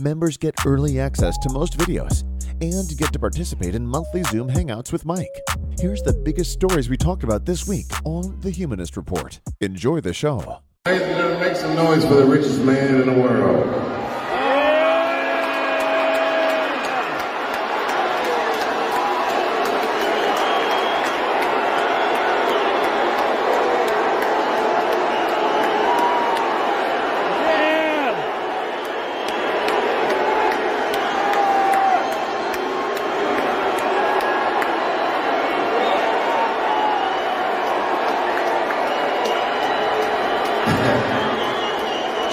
[0.00, 2.22] Members get early access to most videos
[2.60, 5.40] and get to participate in monthly Zoom hangouts with Mike.
[5.78, 9.38] Here's the biggest stories we talked about this week on the Humanist Report.
[9.60, 10.60] Enjoy the show.
[10.86, 13.92] Ladies and gentlemen, make some noise for the richest man in the world.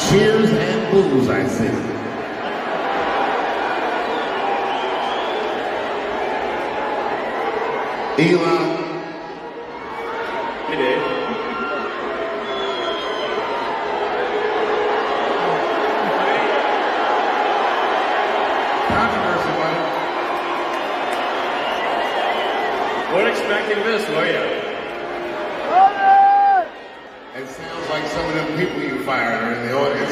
[0.09, 1.67] Cheers and boos, I see.
[8.19, 8.65] Elon.
[10.67, 11.01] Hey, Dave.
[18.89, 19.81] Controversy, buddy.
[23.13, 24.43] Weren't expecting this, were you?
[27.33, 30.11] It sounds like some of them people you fired are in the audience.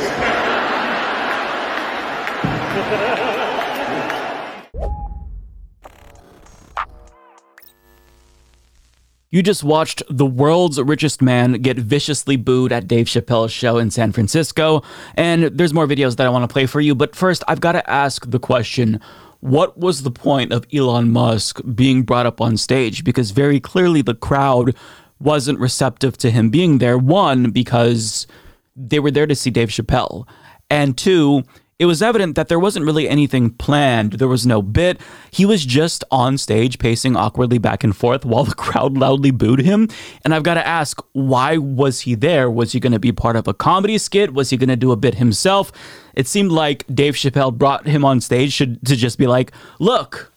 [9.40, 13.90] You just watched the world's richest man get viciously booed at Dave Chappelle's show in
[13.90, 14.84] San Francisco,
[15.16, 16.94] and there's more videos that I want to play for you.
[16.94, 19.00] But first, I've got to ask the question
[19.40, 23.06] what was the point of Elon Musk being brought up on stage?
[23.06, 24.76] Because very clearly the crowd
[25.22, 26.98] wasn't receptive to him being there.
[26.98, 28.28] One, because
[28.76, 30.28] they were there to see Dave Chappelle,
[30.70, 31.45] and two,
[31.80, 34.14] it was evident that there wasn't really anything planned.
[34.14, 35.00] There was no bit.
[35.32, 39.62] He was just on stage pacing awkwardly back and forth while the crowd loudly booed
[39.62, 39.88] him.
[40.26, 42.52] And I've got to ask, why was he there?
[42.52, 44.34] Was he going to be part of a comedy skit?
[44.34, 45.72] Was he going to do a bit himself?
[46.16, 50.34] It seemed like Dave Chappelle brought him on stage should, to just be like, look.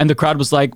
[0.00, 0.74] And the crowd was like,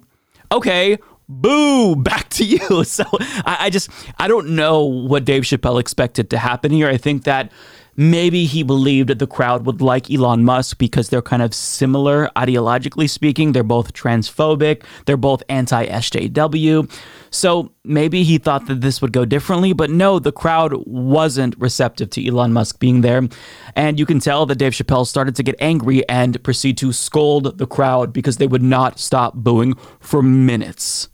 [0.53, 2.61] okay, boo, back to you.
[2.85, 3.05] So
[3.45, 3.91] I, I just,
[4.21, 6.89] I don't know what Dave Chappelle expected to happen here.
[6.89, 7.51] I think that
[8.01, 12.31] maybe he believed that the crowd would like Elon Musk because they're kind of similar
[12.35, 13.53] ideologically speaking.
[13.53, 16.91] They're both transphobic, they're both anti SJW.
[17.29, 22.09] So maybe he thought that this would go differently, but no, the crowd wasn't receptive
[22.11, 23.29] to Elon Musk being there.
[23.77, 27.59] And you can tell that Dave Chappelle started to get angry and proceed to scold
[27.59, 31.11] the crowd because they would not stop booing for minutes.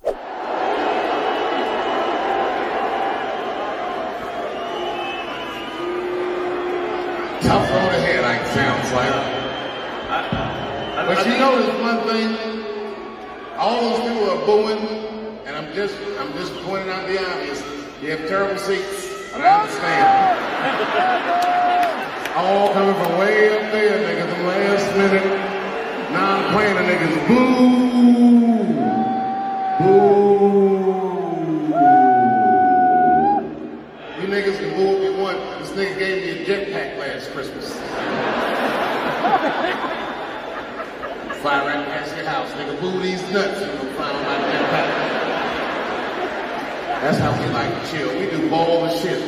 [7.42, 9.14] Tough road ahead, like sounds like.
[11.06, 12.36] But you notice one thing,
[13.56, 14.78] all those people are booing,
[15.46, 17.62] and I'm just I'm just pointing out the obvious.
[18.02, 20.46] You have terrible seats, and I understand.
[22.36, 25.26] all coming from way up there, niggas, the last minute,
[26.12, 27.46] non-planner niggas, boo,
[29.78, 30.26] boo.
[34.20, 35.38] You niggas can boo if you want.
[35.60, 37.70] This nigga gave me a jetpack last Christmas.
[41.42, 42.80] Fly right past your house, nigga.
[42.80, 45.06] Boo these nuts and you'll fly on my jetpack.
[47.02, 48.08] That's how we like to chill.
[48.18, 49.20] We do ball the shit.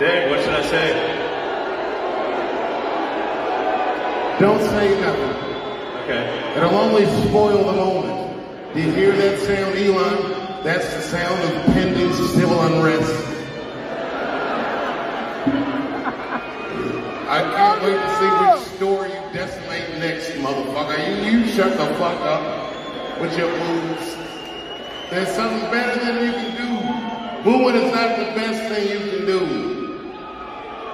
[0.00, 0.92] Dave, what should I say?
[4.40, 5.36] Don't say nothing.
[6.02, 6.54] Okay.
[6.56, 8.74] It'll only spoil the moment.
[8.74, 10.35] Do you hear that sound, Elon?
[10.66, 13.24] That's the sound of pending civil unrest.
[17.30, 20.98] I can't wait to see which store you decimate next, motherfucker.
[21.06, 24.16] You, you shut the fuck up with your moves.
[25.08, 27.44] There's something better than you can do.
[27.44, 29.40] Booing is not the best thing you can do.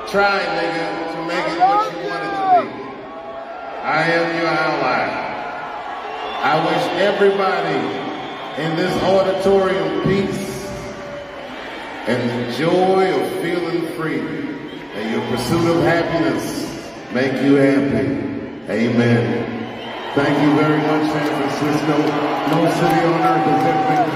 [0.07, 2.85] Try, nigga, to make it what you want it to be.
[3.81, 5.07] I am your ally.
[6.43, 8.02] I wish everybody
[8.59, 10.67] in this auditorium peace
[12.07, 16.69] and the joy of feeling free and your pursuit of happiness
[17.13, 18.31] make you happy.
[18.71, 19.53] Amen.
[20.15, 21.97] Thank you very much, San Francisco.
[22.51, 24.11] No city on earth has ever been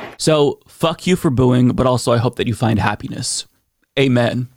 [0.00, 0.16] kinder.
[0.18, 3.46] So, fuck you for booing, but also I hope that you find happiness.
[3.98, 4.53] Amen.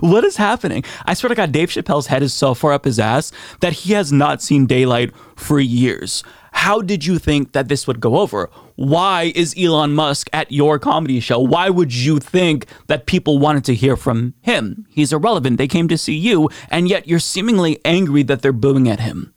[0.00, 0.84] What is happening?
[1.04, 3.92] I swear to God, Dave Chappelle's head is so far up his ass that he
[3.92, 6.22] has not seen daylight for years.
[6.52, 8.50] How did you think that this would go over?
[8.74, 11.38] Why is Elon Musk at your comedy show?
[11.38, 14.86] Why would you think that people wanted to hear from him?
[14.90, 15.58] He's irrelevant.
[15.58, 19.34] They came to see you, and yet you're seemingly angry that they're booing at him.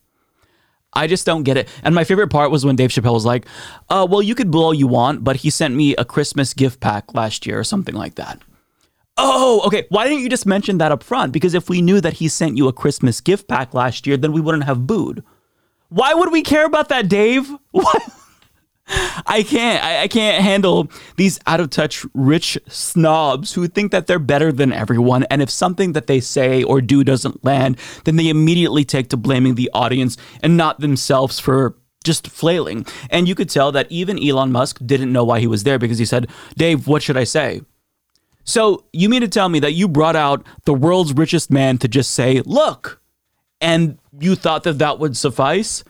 [0.93, 1.67] I just don't get it.
[1.83, 3.45] And my favorite part was when Dave Chappelle was like,
[3.89, 6.79] uh, well, you could boo all you want, but he sent me a Christmas gift
[6.79, 8.41] pack last year or something like that.
[9.17, 9.85] Oh, okay.
[9.89, 11.33] Why didn't you just mention that up front?
[11.33, 14.31] Because if we knew that he sent you a Christmas gift pack last year, then
[14.31, 15.23] we wouldn't have booed.
[15.89, 17.49] Why would we care about that, Dave?
[17.71, 18.01] What?
[19.25, 19.83] I can't.
[19.83, 24.51] I, I, can't handle these out of touch rich snobs who think that they're better
[24.51, 25.23] than everyone.
[25.29, 29.17] And if something that they say or do doesn't land, then they immediately take to
[29.17, 32.85] blaming the audience and not themselves for just flailing.
[33.09, 35.97] And you could tell that even Elon Musk didn't know why he was there because
[35.97, 37.61] he said, Dave, what should I say?
[38.43, 41.87] So you mean to tell me that you brought out the world's richest man to
[41.87, 43.01] just say, look,
[43.61, 45.83] and you thought that that would suffice?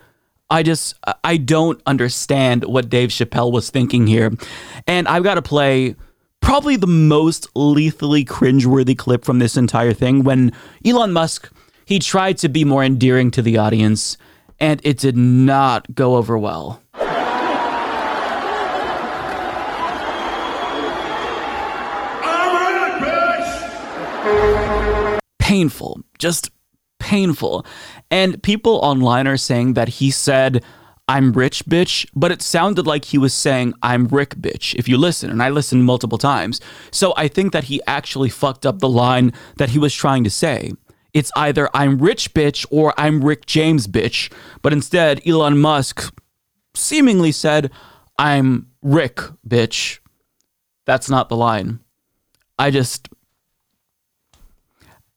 [0.49, 4.31] I just, I don't understand what Dave Chappelle was thinking here.
[4.85, 5.95] And I've got to play
[6.41, 10.51] probably the most lethally cringeworthy clip from this entire thing when
[10.85, 11.51] Elon Musk,
[11.85, 14.17] he tried to be more endearing to the audience
[14.59, 16.81] and it did not go over well.
[25.53, 26.49] Painful, just
[26.99, 27.63] painful.
[28.09, 30.63] And people online are saying that he said,
[31.07, 34.97] I'm rich, bitch, but it sounded like he was saying, I'm Rick, bitch, if you
[34.97, 35.29] listen.
[35.29, 36.59] And I listened multiple times.
[36.89, 40.31] So I think that he actually fucked up the line that he was trying to
[40.31, 40.71] say.
[41.13, 44.33] It's either I'm rich, bitch, or I'm Rick James, bitch.
[44.63, 46.11] But instead, Elon Musk
[46.73, 47.69] seemingly said,
[48.17, 49.99] I'm Rick, bitch.
[50.87, 51.79] That's not the line.
[52.57, 53.07] I just,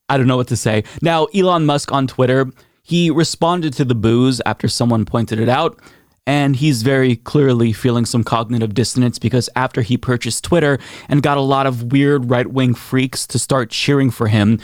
[0.09, 0.85] I don't know what to say.
[1.03, 2.51] Now, Elon Musk on Twitter,
[2.83, 5.81] he responded to the boos after someone pointed it out,
[6.27, 11.39] and he's very clearly feeling some cognitive dissonance because after he purchased Twitter and got
[11.39, 14.61] a lot of weird right wing freaks to start cheering for him,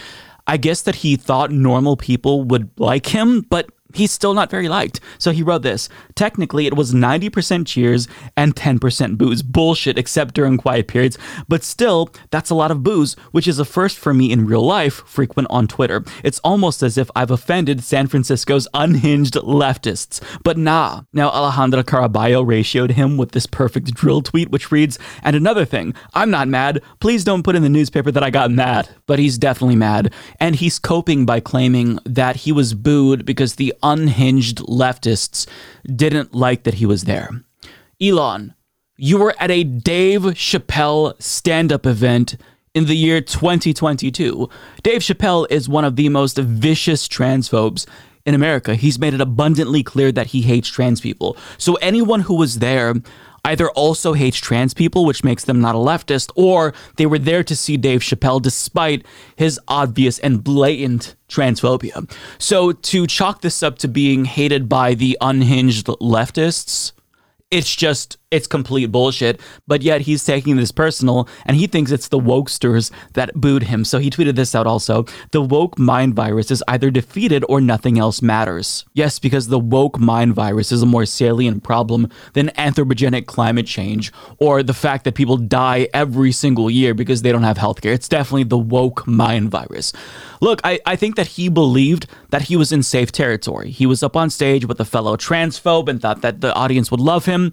[0.46, 4.68] I guess that he thought normal people would like him, but he's still not very
[4.68, 5.00] liked.
[5.18, 5.88] So he wrote this.
[6.14, 9.42] Technically, it was 90% cheers and 10% boos.
[9.42, 11.18] Bullshit, except during quiet periods.
[11.48, 14.64] But still, that's a lot of boos, which is a first for me in real
[14.64, 16.04] life, frequent on Twitter.
[16.24, 20.20] It's almost as if I've offended San Francisco's unhinged leftists.
[20.42, 21.02] But nah.
[21.12, 25.94] Now, Alejandra Caraballo ratioed him with this perfect dril tweet, which reads, And another thing,
[26.14, 26.82] I'm not mad.
[27.00, 28.88] Please don't put in the newspaper that I got mad.
[29.06, 30.12] But he's definitely mad.
[30.40, 35.46] And he's coping by claiming that he was booed because the unhinged leftists
[35.84, 37.30] didn't like that he was there.
[38.00, 38.54] Elon,
[38.96, 42.36] you were at a Dave Chappelle stand up event
[42.74, 44.48] in the year 2022.
[44.82, 47.86] Dave Chappelle is one of the most vicious transphobes
[48.24, 48.74] in America.
[48.74, 51.36] He's made it abundantly clear that he hates trans people.
[51.58, 52.94] So anyone who was there
[53.44, 57.42] either also hates trans people, which makes them not a leftist, or they were there
[57.42, 59.04] to see Dave Chappelle despite
[59.36, 62.10] his obvious and blatant transphobia.
[62.38, 66.92] So to chalk this up to being hated by the unhinged leftists,
[67.50, 69.40] it's just it's complete bullshit.
[69.66, 73.84] But yet he's taking this personal and he thinks it's the wokesters that booed him.
[73.84, 75.04] So he tweeted this out also.
[75.30, 78.84] The woke mind virus is either defeated or nothing else matters.
[78.94, 84.12] Yes, because the woke mind virus is a more salient problem than anthropogenic climate change
[84.38, 87.92] or the fact that people die every single year because they don't have healthcare.
[87.92, 89.92] It's definitely the woke mind virus.
[90.40, 93.70] Look, I, I think that he believed that he was in safe territory.
[93.70, 97.00] He was up on stage with a fellow transphobe and thought that the audience would
[97.00, 97.52] love him.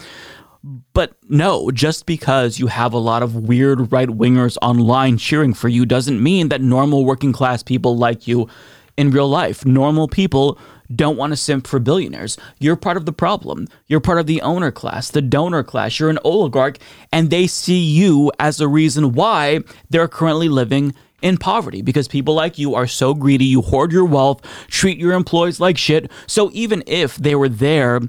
[0.63, 5.69] But no, just because you have a lot of weird right wingers online cheering for
[5.69, 8.49] you doesn't mean that normal working class people like you
[8.97, 9.65] in real life.
[9.65, 10.59] Normal people
[10.93, 12.37] don't want to simp for billionaires.
[12.59, 13.67] You're part of the problem.
[13.87, 15.99] You're part of the owner class, the donor class.
[15.99, 16.77] You're an oligarch,
[17.13, 22.33] and they see you as a reason why they're currently living in poverty because people
[22.33, 23.45] like you are so greedy.
[23.45, 26.11] You hoard your wealth, treat your employees like shit.
[26.27, 28.01] So even if they were there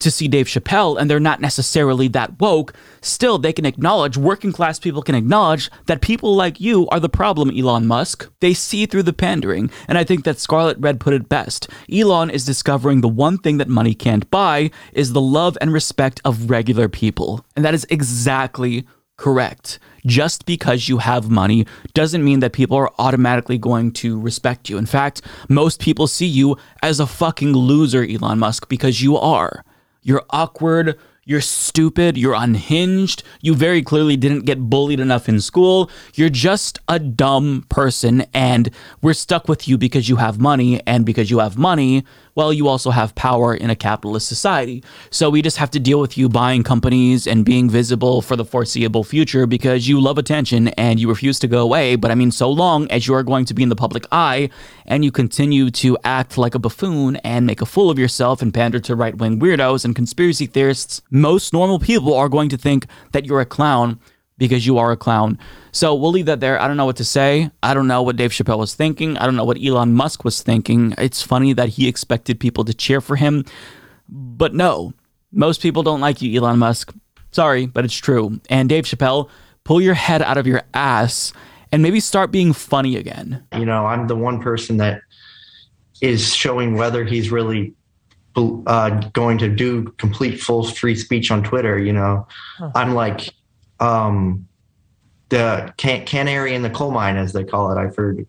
[0.00, 4.52] to see Dave Chappelle and they're not necessarily that woke, still they can acknowledge, working
[4.52, 8.30] class people can acknowledge that people like you are the problem, Elon Musk.
[8.40, 11.68] They see through the pandering, and I think that Scarlet Red put it best.
[11.90, 16.20] Elon is discovering the one thing that money can't buy is the love and respect
[16.24, 17.44] of regular people.
[17.56, 18.86] And that is exactly
[19.16, 19.78] correct.
[20.06, 24.76] Just because you have money doesn't mean that people are automatically going to respect you.
[24.76, 29.64] In fact, most people see you as a fucking loser, Elon Musk, because you are.
[30.04, 30.96] You're awkward.
[31.24, 36.78] you're stupid, you're unhinged, you very clearly didn't get bullied enough in school, you're just
[36.88, 38.70] a dumb person, and
[39.00, 42.68] we're stuck with you because you have money, and because you have money, well, you
[42.68, 44.82] also have power in a capitalist society.
[45.10, 48.44] So we just have to deal with you buying companies and being visible for the
[48.44, 51.96] foreseeable future because you love attention and you refuse to go away.
[51.96, 54.50] But I mean, so long as you are going to be in the public eye
[54.86, 58.52] and you continue to act like a buffoon and make a fool of yourself and
[58.52, 62.86] pander to right wing weirdos and conspiracy theorists, most normal people are going to think
[63.12, 64.00] that you're a clown
[64.38, 65.38] because you are a clown.
[65.72, 66.60] So we'll leave that there.
[66.60, 67.50] I don't know what to say.
[67.62, 69.16] I don't know what Dave Chappelle was thinking.
[69.18, 70.94] I don't know what Elon Musk was thinking.
[70.98, 73.44] It's funny that he expected people to cheer for him.
[74.08, 74.92] But no,
[75.32, 76.92] most people don't like you, Elon Musk.
[77.30, 78.40] Sorry, but it's true.
[78.48, 79.28] And Dave Chappelle,
[79.64, 81.32] pull your head out of your ass
[81.72, 83.44] and maybe start being funny again.
[83.56, 85.00] You know, I'm the one person that
[86.00, 87.74] is showing whether he's really
[88.36, 91.78] uh, going to do complete full free speech on Twitter.
[91.78, 92.26] You know,
[92.58, 92.70] huh.
[92.74, 93.32] I'm like
[93.80, 94.46] um,
[95.28, 97.78] the can- canary in the coal mine, as they call it.
[97.78, 98.26] I've heard.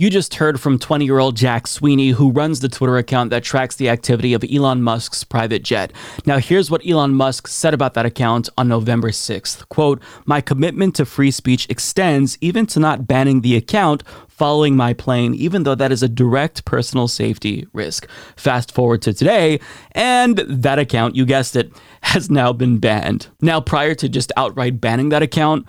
[0.00, 3.42] You just heard from 20 year old Jack Sweeney, who runs the Twitter account that
[3.42, 5.92] tracks the activity of Elon Musk's private jet.
[6.24, 9.68] Now, here's what Elon Musk said about that account on November 6th.
[9.70, 14.92] Quote, My commitment to free speech extends even to not banning the account following my
[14.92, 18.08] plane, even though that is a direct personal safety risk.
[18.36, 19.58] Fast forward to today,
[19.90, 23.26] and that account, you guessed it, has now been banned.
[23.40, 25.66] Now, prior to just outright banning that account,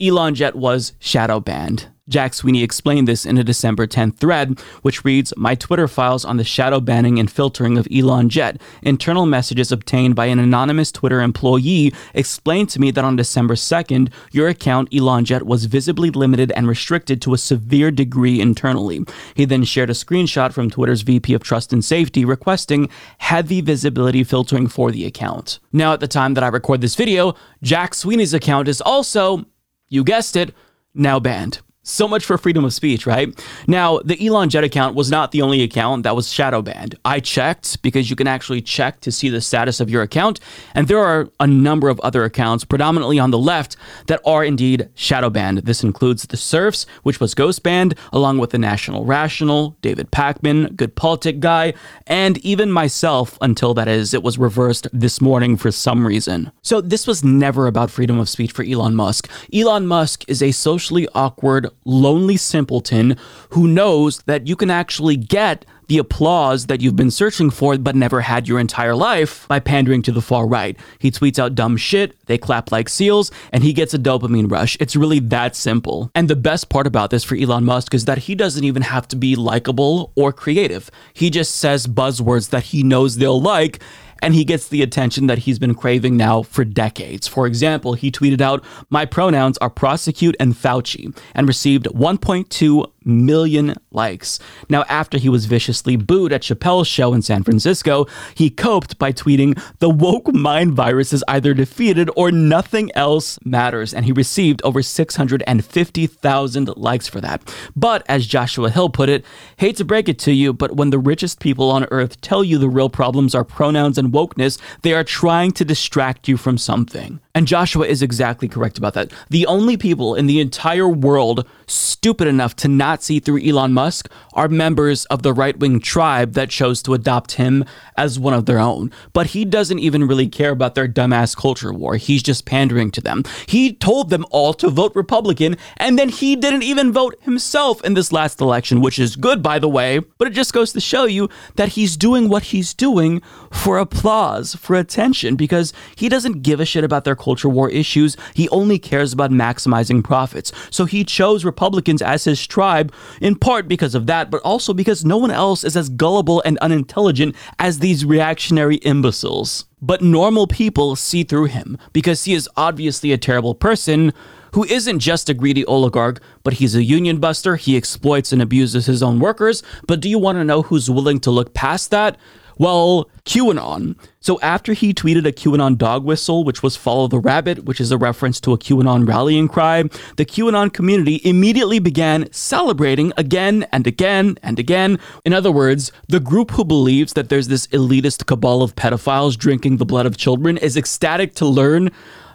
[0.00, 1.88] Elon Jet was shadow banned.
[2.08, 6.38] Jack Sweeney explained this in a December 10th thread, which reads My Twitter files on
[6.38, 8.60] the shadow banning and filtering of Elon Jet.
[8.82, 14.10] Internal messages obtained by an anonymous Twitter employee explained to me that on December 2nd,
[14.32, 19.04] your account, Elon Jet, was visibly limited and restricted to a severe degree internally.
[19.34, 22.88] He then shared a screenshot from Twitter's VP of Trust and Safety requesting
[23.18, 25.60] heavy visibility filtering for the account.
[25.72, 29.44] Now, at the time that I record this video, Jack Sweeney's account is also,
[29.90, 30.54] you guessed it,
[30.94, 31.60] now banned.
[31.82, 33.32] So much for freedom of speech, right?
[33.66, 36.94] Now, the Elon Jet account was not the only account that was shadow banned.
[37.06, 40.40] I checked because you can actually check to see the status of your account,
[40.74, 43.76] and there are a number of other accounts, predominantly on the left,
[44.08, 45.58] that are indeed shadow banned.
[45.60, 50.76] This includes the Serfs, which was ghost banned, along with the National Rational, David Pakman,
[50.76, 51.72] Good Politic Guy,
[52.06, 56.52] and even myself, until that is, it was reversed this morning for some reason.
[56.60, 59.30] So this was never about freedom of speech for Elon Musk.
[59.50, 63.16] Elon Musk is a socially awkward, lonely simpleton
[63.50, 67.96] who knows that you can actually get the applause that you've been searching for but
[67.96, 70.78] never had your entire life by pandering to the far right.
[71.00, 74.76] He tweets out dumb shit, they clap like seals, and he gets a dopamine rush.
[74.78, 76.08] It's really that simple.
[76.14, 79.08] And the best part about this for Elon Musk is that he doesn't even have
[79.08, 80.92] to be likable or creative.
[81.12, 83.82] He just says buzzwords that he knows they'll like
[84.22, 87.26] and he gets the attention that he's been craving now for decades.
[87.26, 93.74] For example, he tweeted out, My pronouns are prosecute and Fauci, and received 1.2 million
[93.90, 94.38] likes.
[94.68, 99.12] Now, after he was viciously booed at Chappelle's show in San Francisco, he coped by
[99.12, 103.92] tweeting, The woke mind virus is either defeated or nothing else matters.
[103.92, 107.54] And he received over 650,000 likes for that.
[107.76, 109.24] But as Joshua Hill put it,
[109.56, 112.58] hate to break it to you, but when the richest people on earth tell you
[112.58, 117.20] the real problems are pronouns and wokeness, they are trying to distract you from something.
[117.34, 119.12] And Joshua is exactly correct about that.
[119.28, 124.10] The only people in the entire world stupid enough to not see through Elon Musk
[124.32, 127.64] are members of the right wing tribe that chose to adopt him
[127.96, 128.90] as one of their own.
[129.12, 131.96] But he doesn't even really care about their dumbass culture war.
[131.96, 133.22] He's just pandering to them.
[133.46, 137.94] He told them all to vote Republican, and then he didn't even vote himself in
[137.94, 140.00] this last election, which is good, by the way.
[140.18, 144.54] But it just goes to show you that he's doing what he's doing for applause,
[144.54, 148.16] for attention, because he doesn't give a shit about their culture war issues.
[148.34, 150.52] He only cares about maximizing profits.
[150.70, 155.04] So he chose Republicans as his tribe, in part because of that, but also because
[155.04, 159.66] no one else is as gullible and unintelligent as these reactionary imbeciles.
[159.82, 164.12] But normal people see through him because he is obviously a terrible person
[164.52, 167.56] who isn't just a greedy oligarch, but he's a union buster.
[167.56, 169.62] He exploits and abuses his own workers.
[169.86, 172.18] But do you want to know who's willing to look past that?
[172.60, 173.96] Well, QAnon.
[174.20, 177.90] So after he tweeted a QAnon dog whistle, which was Follow the Rabbit, which is
[177.90, 179.84] a reference to a QAnon rallying cry,
[180.16, 184.98] the QAnon community immediately began celebrating again and again and again.
[185.24, 189.78] In other words, the group who believes that there's this elitist cabal of pedophiles drinking
[189.78, 191.90] the blood of children is ecstatic to learn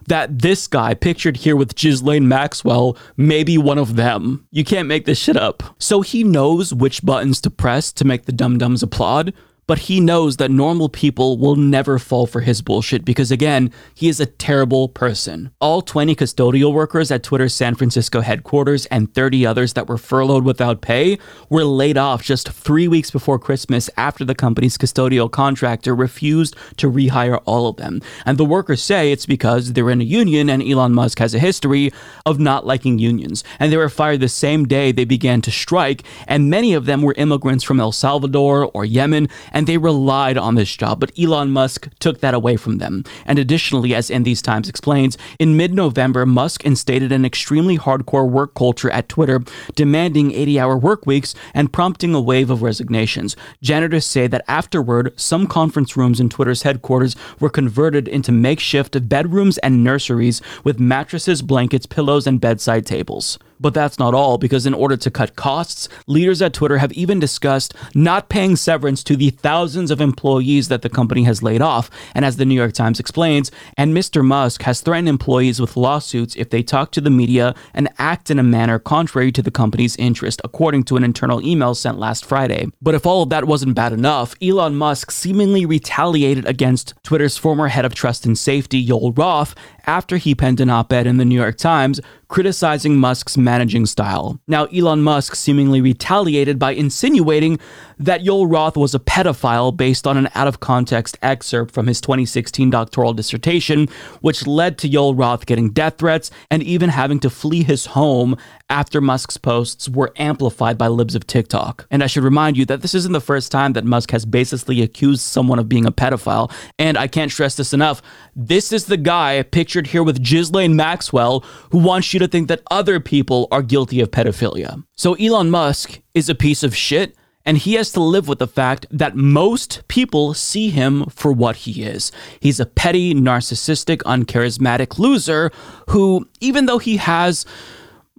[0.07, 4.47] that this guy pictured here with Ghislaine Maxwell may be one of them.
[4.49, 5.61] You can't make this shit up.
[5.77, 9.31] So he knows which buttons to press to make the dum dums applaud
[9.67, 14.07] but he knows that normal people will never fall for his bullshit because, again, he
[14.07, 15.51] is a terrible person.
[15.59, 20.43] All 20 custodial workers at Twitter's San Francisco headquarters and 30 others that were furloughed
[20.43, 21.17] without pay
[21.49, 26.91] were laid off just three weeks before Christmas after the company's custodial contractor refused to
[26.91, 28.01] rehire all of them.
[28.25, 31.39] And the workers say it's because they're in a union and Elon Musk has a
[31.39, 31.91] history
[32.25, 33.43] of not liking unions.
[33.59, 37.01] And they were fired the same day they began to strike, and many of them
[37.01, 41.49] were immigrants from El Salvador or Yemen and they relied on this job, but Elon
[41.49, 43.05] Musk took that away from them.
[43.25, 48.29] And additionally, as In These Times explains, in mid November, Musk instated an extremely hardcore
[48.29, 49.39] work culture at Twitter,
[49.73, 53.37] demanding 80 hour work weeks and prompting a wave of resignations.
[53.63, 59.57] Janitors say that afterward, some conference rooms in Twitter's headquarters were converted into makeshift bedrooms
[59.59, 63.39] and nurseries with mattresses, blankets, pillows, and bedside tables.
[63.59, 67.19] But that's not all, because in order to cut costs, leaders at Twitter have even
[67.19, 71.89] discussed not paying severance to the thousands of employees that the company has laid off.
[72.13, 74.23] And as the New York Times explains, and Mr.
[74.23, 78.39] Musk has threatened employees with lawsuits if they talk to the media and act in
[78.39, 82.67] a manner contrary to the company's interest, according to an internal email sent last Friday.
[82.81, 87.67] But if all of that wasn't bad enough, Elon Musk seemingly retaliated against Twitter's former
[87.67, 89.55] head of trust and safety, Yoel Roth,
[89.87, 94.39] after he penned an op ed in the New York Times criticizing Musk's managing style.
[94.47, 97.59] Now, Elon Musk seemingly retaliated by insinuating
[97.97, 102.01] that Yoel Roth was a pedophile based on an out of context excerpt from his
[102.01, 103.87] 2016 doctoral dissertation,
[104.21, 108.37] which led to Yoel Roth getting death threats and even having to flee his home
[108.69, 111.85] after Musk's posts were amplified by libs of TikTok.
[111.91, 114.81] And I should remind you that this isn't the first time that Musk has basically
[114.81, 116.51] accused someone of being a pedophile.
[116.79, 118.01] And I can't stress this enough.
[118.35, 122.61] This is the guy pictured here with Ghislaine Maxwell who wants you to think that
[122.71, 124.83] other people are guilty of pedophilia.
[124.95, 128.47] So Elon Musk is a piece of shit and he has to live with the
[128.47, 132.11] fact that most people see him for what he is.
[132.39, 135.51] He's a petty, narcissistic, uncharismatic loser
[135.89, 137.45] who, even though he has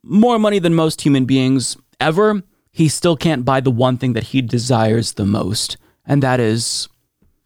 [0.02, 4.24] more money than most human beings ever, he still can't buy the one thing that
[4.24, 6.88] he desires the most, and that is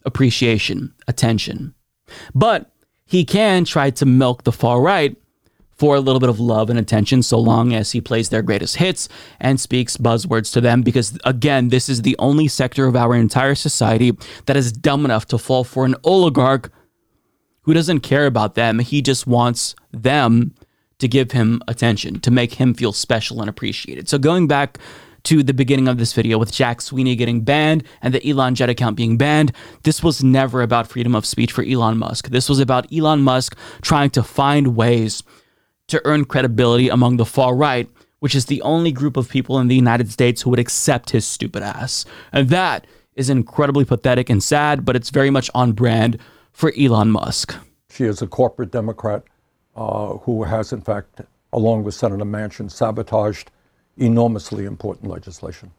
[0.04, 1.74] appreciation, attention.
[2.34, 2.70] But
[3.06, 5.16] he can try to milk the far right
[5.80, 8.76] for a little bit of love and attention so long as he plays their greatest
[8.76, 9.08] hits
[9.40, 13.54] and speaks buzzwords to them because again this is the only sector of our entire
[13.54, 14.12] society
[14.44, 16.70] that is dumb enough to fall for an oligarch
[17.62, 20.54] who doesn't care about them he just wants them
[20.98, 24.78] to give him attention to make him feel special and appreciated so going back
[25.22, 28.70] to the beginning of this video with Jack Sweeney getting banned and the Elon Jet
[28.70, 32.28] account being banned, this was never about freedom of speech for Elon Musk.
[32.28, 35.22] This was about Elon Musk trying to find ways
[35.90, 37.88] to earn credibility among the far right,
[38.20, 41.26] which is the only group of people in the United States who would accept his
[41.26, 42.04] stupid ass.
[42.32, 46.18] And that is incredibly pathetic and sad, but it's very much on brand
[46.52, 47.54] for Elon Musk.
[47.90, 49.24] She is a corporate Democrat
[49.76, 51.22] uh, who has, in fact,
[51.52, 53.50] along with Senator Manchin, sabotaged
[53.96, 55.70] enormously important legislation.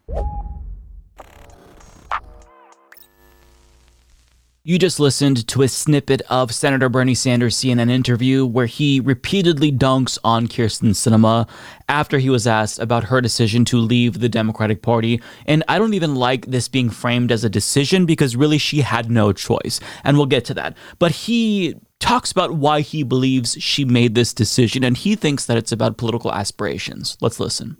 [4.64, 9.72] You just listened to a snippet of Senator Bernie Sanders' CNN interview where he repeatedly
[9.72, 11.48] dunks on Kirsten Sinema
[11.88, 15.20] after he was asked about her decision to leave the Democratic Party.
[15.46, 19.10] And I don't even like this being framed as a decision because really she had
[19.10, 19.80] no choice.
[20.04, 20.76] And we'll get to that.
[21.00, 25.56] But he talks about why he believes she made this decision and he thinks that
[25.56, 27.18] it's about political aspirations.
[27.20, 27.76] Let's listen.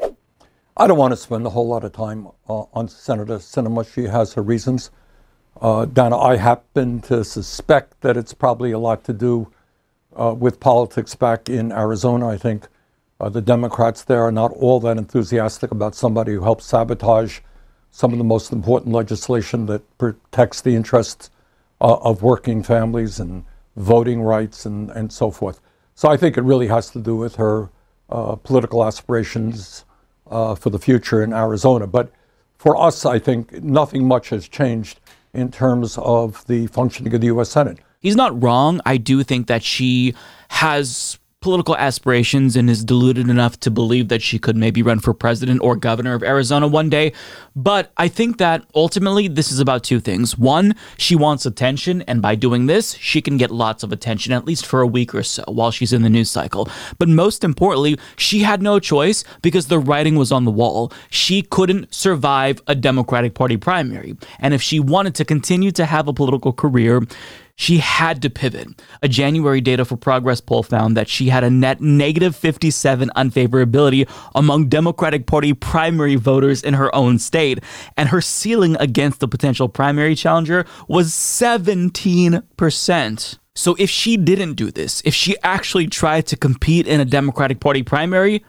[0.77, 3.89] I don't want to spend a whole lot of time uh, on Senator Sinema.
[3.89, 4.91] She has her reasons.
[5.63, 9.53] Uh, Dana, I happen to suspect that it's probably a lot to do
[10.17, 12.31] uh, with politics back in Arizona.
[12.31, 12.67] I think
[13.21, 17.39] uh, the Democrats there are not all that enthusiastic about somebody who helps sabotage
[17.93, 21.31] some of the most important legislation that protects the interests
[21.81, 23.45] uh, of working families and
[23.77, 25.61] voting rights and, and so forth.
[25.95, 27.71] So I think it really has to do with her
[28.11, 29.85] uh, political aspirations
[30.29, 31.87] uh, for the future in Arizona.
[31.87, 32.11] But
[32.59, 34.99] for us, I think nothing much has changed
[35.35, 37.51] in terms of the functioning of the U.S.
[37.51, 37.79] Senate.
[38.01, 38.81] He's not wrong.
[38.85, 40.15] I do think that she
[40.49, 45.13] has political aspirations and is deluded enough to believe that she could maybe run for
[45.13, 47.13] president or governor of Arizona one day.
[47.55, 50.39] But I think that ultimately this is about two things.
[50.39, 54.47] One, she wants attention, and by doing this, she can get lots of attention, at
[54.47, 56.69] least for a week or so while she's in the news cycle.
[56.99, 60.93] But most importantly, she had no choice because the writing was on the wall.
[61.11, 64.17] She couldn't survive a Democratic Party primary.
[64.39, 67.03] And if she wanted to continue to have a political career,
[67.63, 68.83] she had to pivot.
[69.03, 74.11] A January Data for Progress poll found that she had a net negative 57 unfavorability
[74.35, 77.61] among Democratic Party primary voters in her own state,
[77.97, 83.39] and her ceiling against the potential primary challenger was 17%.
[83.55, 87.61] So if she didn't do this, if she actually tried to compete in a Democratic
[87.61, 88.45] Party primary,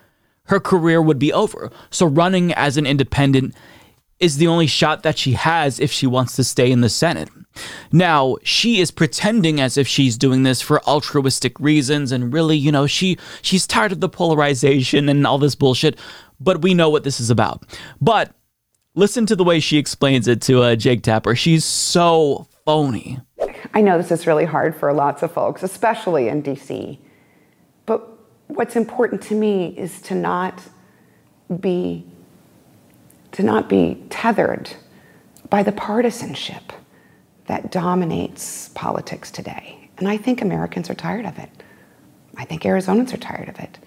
[0.46, 1.72] her career would be over.
[1.92, 3.54] So running as an independent
[4.20, 7.30] is the only shot that she has if she wants to stay in the Senate.
[7.92, 12.72] Now, she is pretending as if she's doing this for altruistic reasons and really, you
[12.72, 15.98] know, she she's tired of the polarization and all this bullshit,
[16.40, 17.64] but we know what this is about.
[18.02, 18.34] But
[18.96, 21.36] listen to the way she explains it to uh, Jake Tapper.
[21.36, 23.20] She's so phony.
[23.74, 27.00] I know this is really hard for lots of folks, especially in DC.
[27.86, 28.08] But
[28.48, 30.62] what's important to me is to not
[31.60, 32.06] be
[33.32, 34.70] to not be tethered
[35.50, 36.72] by the partisanship
[37.48, 39.90] that dominates politics today.
[39.98, 41.50] And I think Americans are tired of it.
[42.38, 43.80] I think Arizonans are tired of it.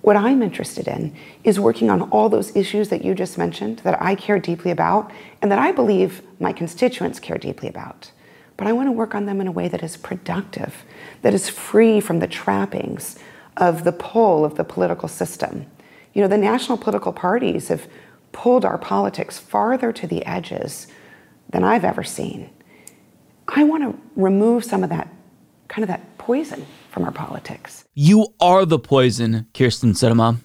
[0.00, 4.02] What I'm interested in is working on all those issues that you just mentioned that
[4.02, 8.10] I care deeply about and that I believe my constituents care deeply about.
[8.56, 10.84] But I want to work on them in a way that is productive,
[11.22, 13.18] that is free from the trappings
[13.56, 15.66] of the pull of the political system.
[16.14, 17.86] You know, the national political parties have
[18.32, 20.88] pulled our politics farther to the edges
[21.50, 22.50] than I've ever seen.
[23.54, 25.08] I want to remove some of that
[25.68, 27.84] kind of that poison from our politics.
[27.94, 30.38] You are the poison, Kirsten Sinema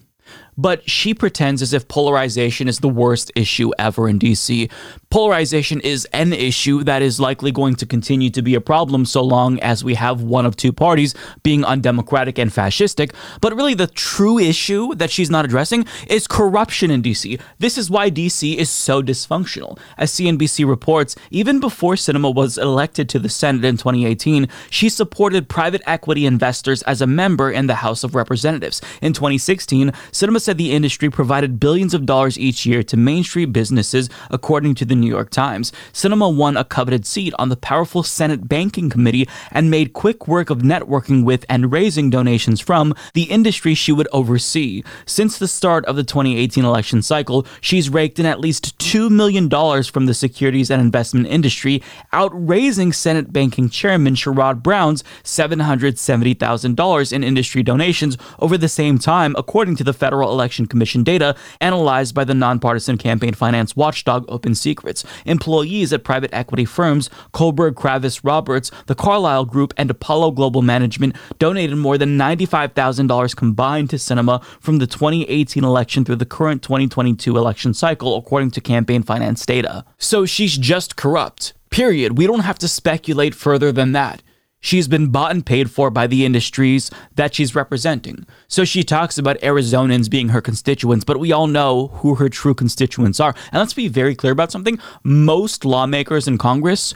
[0.58, 4.70] but she pretends as if polarization is the worst issue ever in DC.
[5.08, 9.22] Polarization is an issue that is likely going to continue to be a problem so
[9.22, 13.14] long as we have one of two parties being undemocratic and fascistic.
[13.40, 17.40] But really, the true issue that she's not addressing is corruption in DC.
[17.58, 19.78] This is why DC is so dysfunctional.
[19.96, 25.48] As CNBC reports, even before Sinema was elected to the Senate in 2018, she supported
[25.48, 28.82] private equity investors as a member in the House of Representatives.
[29.00, 33.52] In 2016, Sinema said the industry provided billions of dollars each year to Main Street
[33.52, 35.72] businesses, according to the New York Times.
[35.92, 40.48] Sinema won a coveted seat on the powerful Senate Banking Committee and made quick work
[40.48, 44.82] of networking with and raising donations from the industry she would oversee.
[45.04, 49.50] Since the start of the 2018 election cycle, she's raked in at least $2 million
[49.82, 51.82] from the securities and investment industry,
[52.14, 59.76] outraising Senate Banking Chairman Sherrod Brown's $770,000 in industry donations over the same time, according
[59.76, 65.04] to the Federal Election Commission data analyzed by the nonpartisan campaign finance watchdog Open Secrets.
[65.26, 71.16] Employees at private equity firms Kohlberg Kravis Roberts, the Carlyle Group, and Apollo Global Management
[71.40, 77.36] donated more than $95,000 combined to Sinema from the 2018 election through the current 2022
[77.36, 79.84] election cycle, according to campaign finance data.
[79.98, 81.52] So she's just corrupt.
[81.70, 82.16] Period.
[82.16, 84.22] We don't have to speculate further than that.
[84.60, 88.26] She's been bought and paid for by the industries that she's representing.
[88.48, 92.54] So she talks about Arizonans being her constituents, but we all know who her true
[92.54, 93.34] constituents are.
[93.52, 96.94] And let's be very clear about something most lawmakers in Congress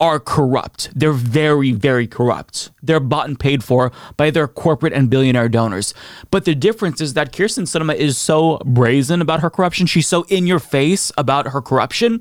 [0.00, 0.90] are corrupt.
[0.94, 2.70] They're very, very corrupt.
[2.82, 5.92] They're bought and paid for by their corporate and billionaire donors.
[6.30, 10.24] But the difference is that Kirsten Sinema is so brazen about her corruption, she's so
[10.28, 12.20] in your face about her corruption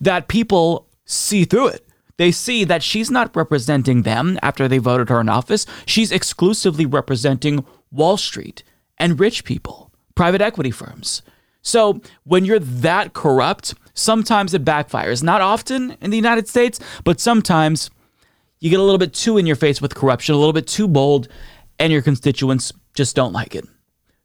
[0.00, 1.87] that people see through it.
[2.18, 5.64] They see that she's not representing them after they voted her in office.
[5.86, 8.62] She's exclusively representing Wall Street
[8.98, 11.22] and rich people, private equity firms.
[11.62, 15.22] So when you're that corrupt, sometimes it backfires.
[15.22, 17.90] Not often in the United States, but sometimes
[18.60, 20.88] you get a little bit too in your face with corruption, a little bit too
[20.88, 21.28] bold,
[21.78, 23.66] and your constituents just don't like it.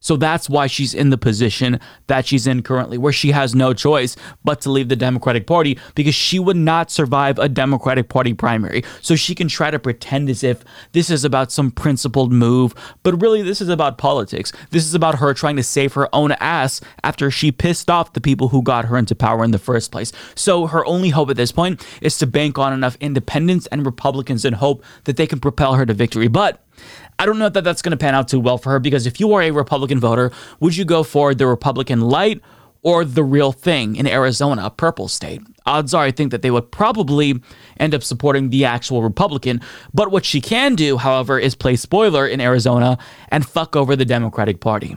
[0.04, 3.72] So that's why she's in the position that she's in currently, where she has no
[3.72, 8.34] choice but to leave the Democratic Party because she would not survive a Democratic Party
[8.34, 8.84] primary.
[9.00, 10.62] So she can try to pretend as if
[10.92, 14.52] this is about some principled move, but really this is about politics.
[14.70, 18.20] This is about her trying to save her own ass after she pissed off the
[18.20, 20.12] people who got her into power in the first place.
[20.34, 24.44] So her only hope at this point is to bank on enough independents and Republicans
[24.44, 26.28] and hope that they can propel her to victory.
[26.28, 26.60] But
[27.18, 29.20] I don't know that that's going to pan out too well for her because if
[29.20, 32.40] you are a Republican voter, would you go for the Republican light
[32.82, 35.40] or the real thing in Arizona, a purple state?
[35.66, 37.40] Odds are I think that they would probably
[37.78, 39.60] end up supporting the actual Republican.
[39.94, 42.98] But what she can do, however, is play spoiler in Arizona
[43.28, 44.96] and fuck over the Democratic Party.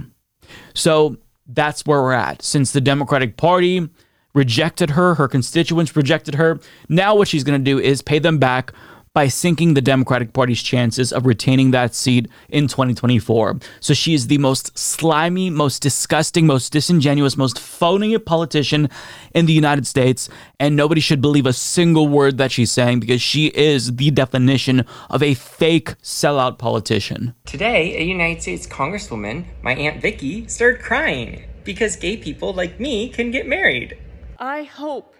[0.74, 2.42] So that's where we're at.
[2.42, 3.88] Since the Democratic Party
[4.34, 8.38] rejected her, her constituents rejected her, now what she's going to do is pay them
[8.38, 8.74] back
[9.18, 13.58] by sinking the Democratic Party's chances of retaining that seat in 2024.
[13.80, 18.92] So she is the most slimy, most disgusting, most disingenuous, most phony politician
[19.34, 23.20] in the United States, and nobody should believe a single word that she's saying because
[23.20, 27.34] she is the definition of a fake sellout politician.
[27.46, 33.10] Today, a United States Congresswoman, my Aunt Vicky, started crying because gay people like me
[33.10, 33.98] can get married.
[34.38, 35.16] I hope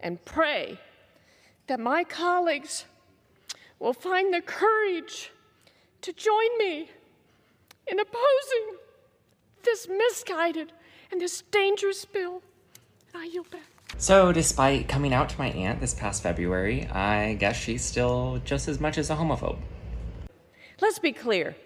[0.00, 0.78] and pray
[1.66, 2.84] that my colleagues
[3.78, 5.32] will find the courage
[6.02, 6.90] to join me
[7.86, 8.78] in opposing
[9.64, 10.72] this misguided
[11.10, 12.42] and this dangerous bill.
[13.12, 13.62] And I yield back.
[13.96, 18.68] So, despite coming out to my aunt this past February, I guess she's still just
[18.68, 19.58] as much as a homophobe.
[20.80, 21.56] Let's be clear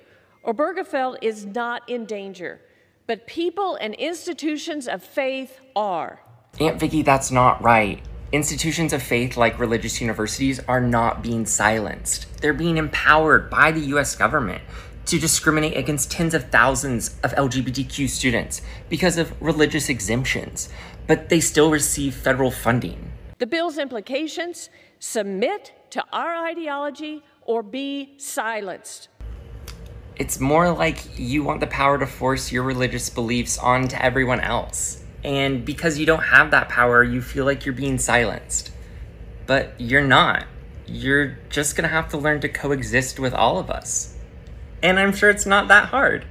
[0.44, 2.61] Obergefell is not in danger,
[3.07, 6.22] but people and institutions of faith are.
[6.61, 8.03] Aunt Vicky, that's not right.
[8.33, 12.40] Institutions of faith like religious universities are not being silenced.
[12.40, 14.62] They're being empowered by the US government
[15.05, 20.71] to discriminate against tens of thousands of LGBTQ students because of religious exemptions,
[21.07, 23.12] but they still receive federal funding.
[23.37, 29.09] The bill's implications submit to our ideology or be silenced.
[30.16, 35.02] It's more like you want the power to force your religious beliefs onto everyone else.
[35.24, 38.70] And because you don't have that power, you feel like you're being silenced.
[39.46, 40.46] But you're not.
[40.87, 44.16] You're just gonna have to learn to coexist with all of us.
[44.82, 46.26] And I'm sure it's not that hard.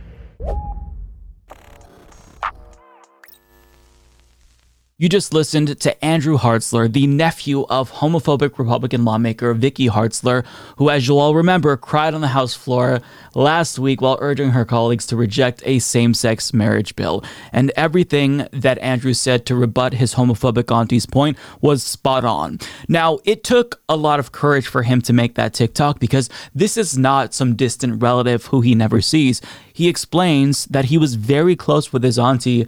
[5.01, 10.45] You just listened to Andrew Hartzler, the nephew of homophobic Republican lawmaker Vicky Hartzler,
[10.77, 13.01] who, as you'll all remember, cried on the House floor
[13.33, 17.23] last week while urging her colleagues to reject a same sex marriage bill.
[17.51, 22.59] And everything that Andrew said to rebut his homophobic auntie's point was spot on.
[22.87, 26.77] Now, it took a lot of courage for him to make that TikTok because this
[26.77, 29.41] is not some distant relative who he never sees.
[29.73, 32.67] He explains that he was very close with his auntie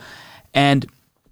[0.52, 0.88] and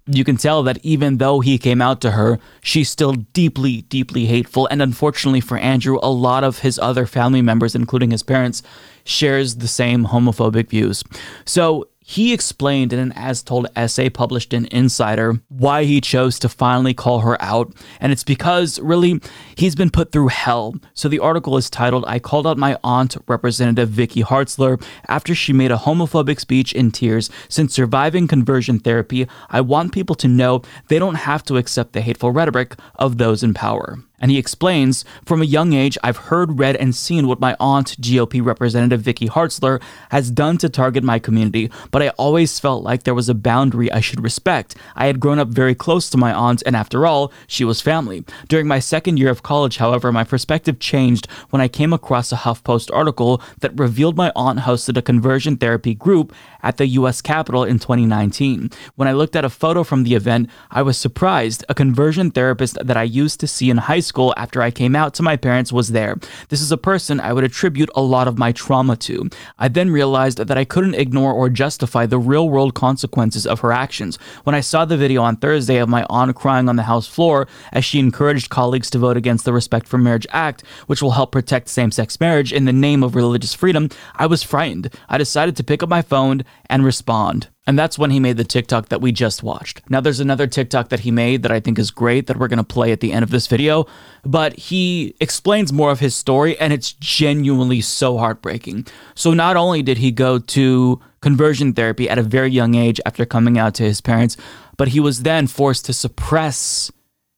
[0.06, 4.26] you can tell that even though he came out to her, she's still deeply, deeply
[4.26, 4.66] hateful.
[4.70, 8.62] And unfortunately for Andrew, a lot of his other family members, including his parents,
[9.04, 11.04] shares the same homophobic views.
[11.44, 16.48] So he explained in an as told essay published in Insider why he chose to
[16.48, 19.18] finally call her out, and it's because really
[19.56, 20.74] he's been put through hell.
[20.92, 25.54] So the article is titled I Called Out My Aunt, Representative Vicky Hartzler, after she
[25.54, 27.30] made a homophobic speech in tears.
[27.48, 32.02] Since surviving conversion therapy, I want people to know they don't have to accept the
[32.02, 33.98] hateful rhetoric of those in power.
[34.22, 38.00] And he explains From a young age, I've heard, read, and seen what my aunt,
[38.00, 43.02] GOP Representative Vicky Hartzler, has done to target my community, but I always felt like
[43.02, 44.76] there was a boundary I should respect.
[44.94, 48.24] I had grown up very close to my aunt, and after all, she was family.
[48.48, 52.36] During my second year of college, however, my perspective changed when I came across a
[52.36, 56.32] HuffPost article that revealed my aunt hosted a conversion therapy group
[56.62, 58.70] at the US Capitol in 2019.
[58.94, 61.64] When I looked at a photo from the event, I was surprised.
[61.68, 65.14] A conversion therapist that I used to see in high school after I came out
[65.14, 66.16] to my parents was there.
[66.48, 69.28] This is a person I would attribute a lot of my trauma to.
[69.58, 73.72] I then realized that I couldn't ignore or justify the real world consequences of her
[73.72, 74.18] actions.
[74.44, 77.48] When I saw the video on Thursday of my aunt crying on the House floor
[77.72, 81.32] as she encouraged colleagues to vote against the Respect for Marriage Act, which will help
[81.32, 84.92] protect same sex marriage in the name of religious freedom, I was frightened.
[85.08, 87.48] I decided to pick up my phone and respond.
[87.64, 89.88] And that's when he made the TikTok that we just watched.
[89.88, 92.56] Now, there's another TikTok that he made that I think is great that we're going
[92.56, 93.86] to play at the end of this video,
[94.24, 98.86] but he explains more of his story and it's genuinely so heartbreaking.
[99.14, 103.24] So, not only did he go to conversion therapy at a very young age after
[103.24, 104.36] coming out to his parents,
[104.76, 106.90] but he was then forced to suppress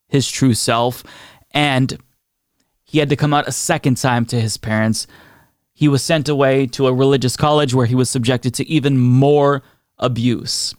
[0.08, 1.04] his true self
[1.50, 1.98] and
[2.84, 5.06] he had to come out a second time to his parents.
[5.74, 9.62] He was sent away to a religious college where he was subjected to even more
[9.98, 10.74] abuse.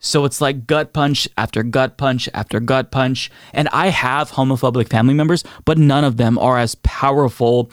[0.00, 3.30] So it's like gut punch after gut punch after gut punch.
[3.52, 7.70] And I have homophobic family members, but none of them are as powerful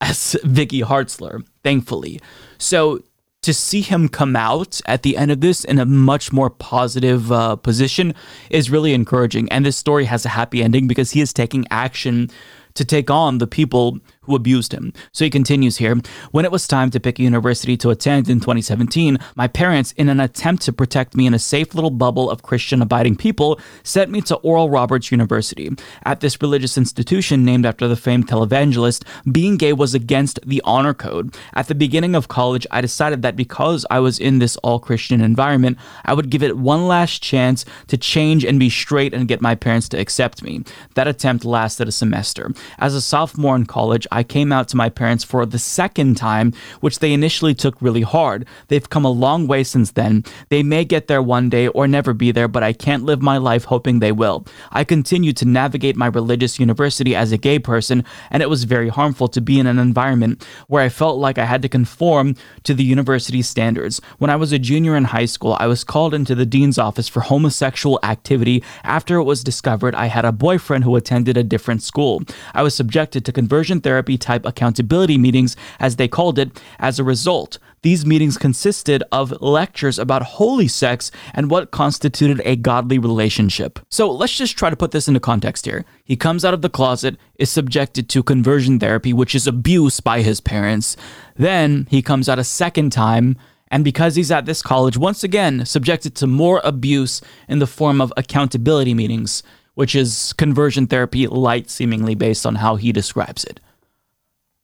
[0.00, 2.20] as Vicky Hartzler, thankfully.
[2.58, 3.02] So
[3.42, 7.30] to see him come out at the end of this in a much more positive
[7.30, 8.14] uh, position
[8.50, 9.50] is really encouraging.
[9.50, 12.30] And this story has a happy ending because he is taking action
[12.74, 14.92] to take on the people who abused him.
[15.12, 15.96] So he continues here
[16.30, 20.08] When it was time to pick a university to attend in 2017, my parents, in
[20.08, 24.10] an attempt to protect me in a safe little bubble of Christian abiding people, sent
[24.10, 25.70] me to Oral Roberts University.
[26.04, 30.94] At this religious institution named after the famed televangelist, being gay was against the honor
[30.94, 31.34] code.
[31.54, 35.20] At the beginning of college, I decided that because I was in this all Christian
[35.22, 39.40] environment, I would give it one last chance to change and be straight and get
[39.40, 40.62] my parents to accept me.
[40.94, 42.52] That attempt lasted a semester.
[42.78, 46.98] As a sophomore in college, came out to my parents for the second time, which
[46.98, 48.46] they initially took really hard.
[48.68, 50.24] They've come a long way since then.
[50.48, 53.38] They may get there one day or never be there, but I can't live my
[53.38, 54.46] life hoping they will.
[54.70, 58.88] I continue to navigate my religious university as a gay person, and it was very
[58.88, 62.74] harmful to be in an environment where I felt like I had to conform to
[62.74, 64.00] the university standards.
[64.18, 67.08] When I was a junior in high school, I was called into the dean's office
[67.08, 71.82] for homosexual activity after it was discovered I had a boyfriend who attended a different
[71.82, 72.22] school.
[72.54, 77.04] I was subjected to conversion therapy type accountability meetings, as they called it, as a
[77.04, 77.58] result.
[77.82, 83.78] These meetings consisted of lectures about holy sex and what constituted a godly relationship.
[83.88, 85.84] So let's just try to put this into context here.
[86.04, 90.22] He comes out of the closet, is subjected to conversion therapy, which is abuse by
[90.22, 90.96] his parents.
[91.36, 93.36] Then he comes out a second time.
[93.70, 98.00] And because he's at this college, once again, subjected to more abuse in the form
[98.00, 99.42] of accountability meetings,
[99.74, 103.60] which is conversion therapy light, seemingly based on how he describes it.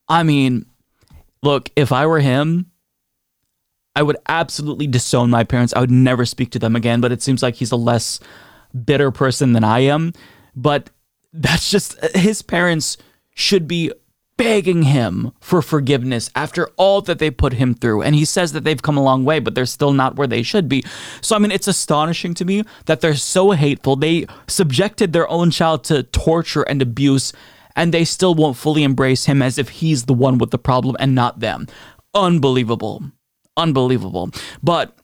[0.09, 0.67] I mean,
[1.43, 2.71] look, if I were him,
[3.97, 5.73] I would absolutely disown my parents.
[5.75, 8.19] I would never speak to them again, but it seems like he's a less
[8.85, 10.13] bitter person than I am.
[10.57, 10.91] But
[11.33, 12.97] that's just his parents
[13.35, 13.93] should be
[14.37, 18.03] begging him for forgiveness after all that they put him through.
[18.03, 20.43] And he says that they've come a long way, but they're still not where they
[20.43, 20.83] should be.
[21.21, 23.95] So, I mean, it's astonishing to me that they're so hateful.
[23.95, 27.33] They subjected their own child to torture and abuse,
[27.77, 30.97] and they still won't fully embrace him as if he's the one with the problem
[30.99, 31.67] and not them.
[32.15, 33.03] Unbelievable
[33.57, 34.31] unbelievable.
[34.63, 34.97] But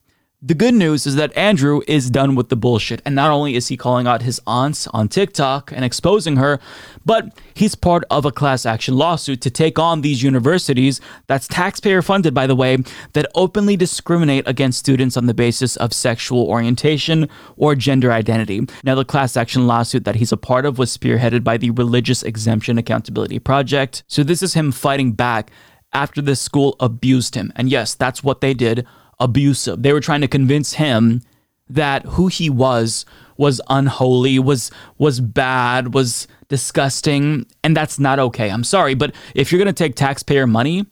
[0.43, 2.99] the good news is that Andrew is done with the bullshit.
[3.05, 6.59] And not only is he calling out his aunts on TikTok and exposing her,
[7.05, 12.01] but he's part of a class action lawsuit to take on these universities, that's taxpayer
[12.01, 12.77] funded, by the way,
[13.13, 18.61] that openly discriminate against students on the basis of sexual orientation or gender identity.
[18.83, 22.23] Now, the class action lawsuit that he's a part of was spearheaded by the Religious
[22.23, 24.03] Exemption Accountability Project.
[24.07, 25.51] So, this is him fighting back
[25.93, 27.51] after this school abused him.
[27.55, 28.87] And yes, that's what they did
[29.21, 29.81] abusive.
[29.81, 31.21] They were trying to convince him
[31.69, 33.05] that who he was
[33.37, 38.49] was unholy, was was bad, was disgusting, and that's not okay.
[38.49, 40.85] I'm sorry, but if you're going to take taxpayer money,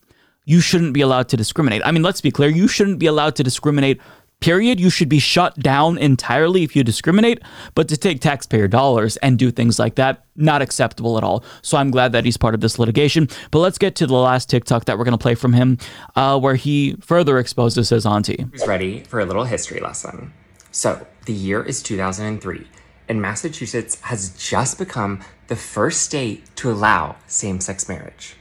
[0.45, 1.81] you shouldn't be allowed to discriminate.
[1.83, 3.99] I mean, let's be clear, you shouldn't be allowed to discriminate
[4.39, 4.79] period.
[4.79, 7.39] You should be shut down entirely if you discriminate,
[7.75, 11.43] but to take taxpayer dollars and do things like that, not acceptable at all.
[11.61, 13.27] So I'm glad that he's part of this litigation.
[13.51, 15.77] But let's get to the last TikTok that we're going to play from him,
[16.15, 18.45] uh, where he further exposes his auntie.
[18.51, 20.33] Who's ready for a little history lesson?
[20.71, 22.67] So the year is 2003,
[23.07, 28.35] and Massachusetts has just become the first state to allow same sex marriage.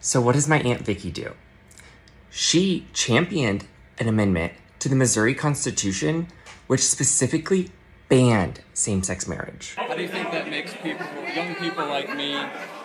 [0.00, 1.32] So, what does my Aunt Vicky do?
[2.30, 3.66] She championed
[3.98, 4.52] an amendment
[4.86, 6.28] to the Missouri Constitution,
[6.68, 7.72] which specifically
[8.08, 9.74] banned same sex marriage.
[9.74, 12.34] How do you think that makes people, young people like me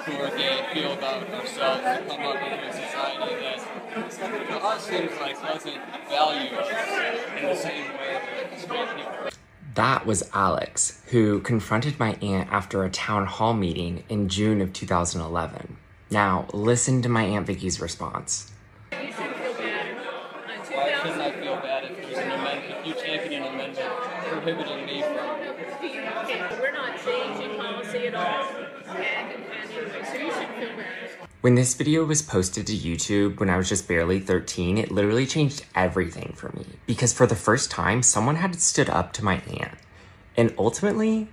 [0.06, 4.90] who are gay, feel about ourselves to come up into a society that to us
[4.90, 6.50] seems like doesn't value
[7.38, 9.30] in the same way that straight people?
[9.76, 14.74] That was Alex, who confronted my aunt after a town hall meeting in June of
[14.74, 15.78] 2011.
[16.10, 18.52] Now, listen to my Aunt Vicky's response.
[31.42, 35.26] When this video was posted to YouTube when I was just barely 13, it literally
[35.26, 39.42] changed everything for me because for the first time, someone had stood up to my
[39.60, 39.74] aunt.
[40.38, 41.30] And ultimately,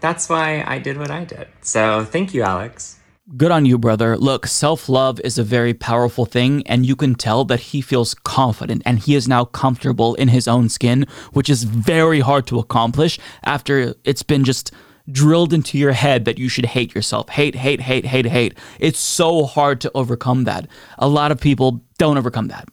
[0.00, 1.48] that's why I did what I did.
[1.60, 2.98] So thank you, Alex.
[3.36, 4.16] Good on you, brother.
[4.16, 8.14] Look, self love is a very powerful thing, and you can tell that he feels
[8.14, 12.58] confident and he is now comfortable in his own skin, which is very hard to
[12.58, 14.72] accomplish after it's been just
[15.10, 17.28] drilled into your head that you should hate yourself.
[17.28, 18.56] Hate, hate, hate, hate, hate.
[18.78, 20.68] It's so hard to overcome that.
[20.98, 22.68] A lot of people don't overcome that.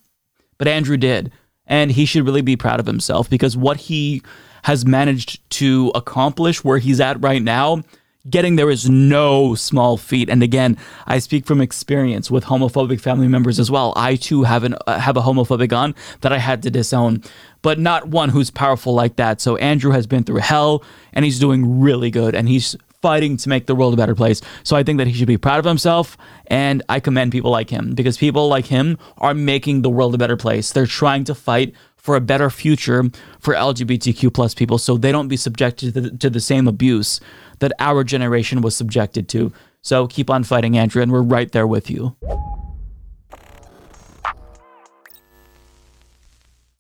[0.58, 1.32] But Andrew did.
[1.66, 4.22] And he should really be proud of himself because what he
[4.64, 7.84] has managed to accomplish where he's at right now,
[8.28, 10.30] getting there is no small feat.
[10.30, 13.94] And again, I speak from experience with homophobic family members as well.
[13.96, 17.24] I too have an uh, have a homophobic aunt that I had to disown,
[17.62, 19.42] but not one who's powerful like that.
[19.42, 23.48] So Andrew has been through hell, and he's doing really good, and he's fighting to
[23.48, 24.42] make the world a better place.
[24.64, 27.70] So I think that he should be proud of himself, and I commend people like
[27.70, 30.74] him because people like him are making the world a better place.
[30.74, 33.04] They're trying to fight for a better future
[33.40, 37.20] for LGBTQ plus people so they don't be subjected to the, to the same abuse
[37.60, 39.52] that our generation was subjected to.
[39.82, 42.16] So keep on fighting, Andrew, and we're right there with you.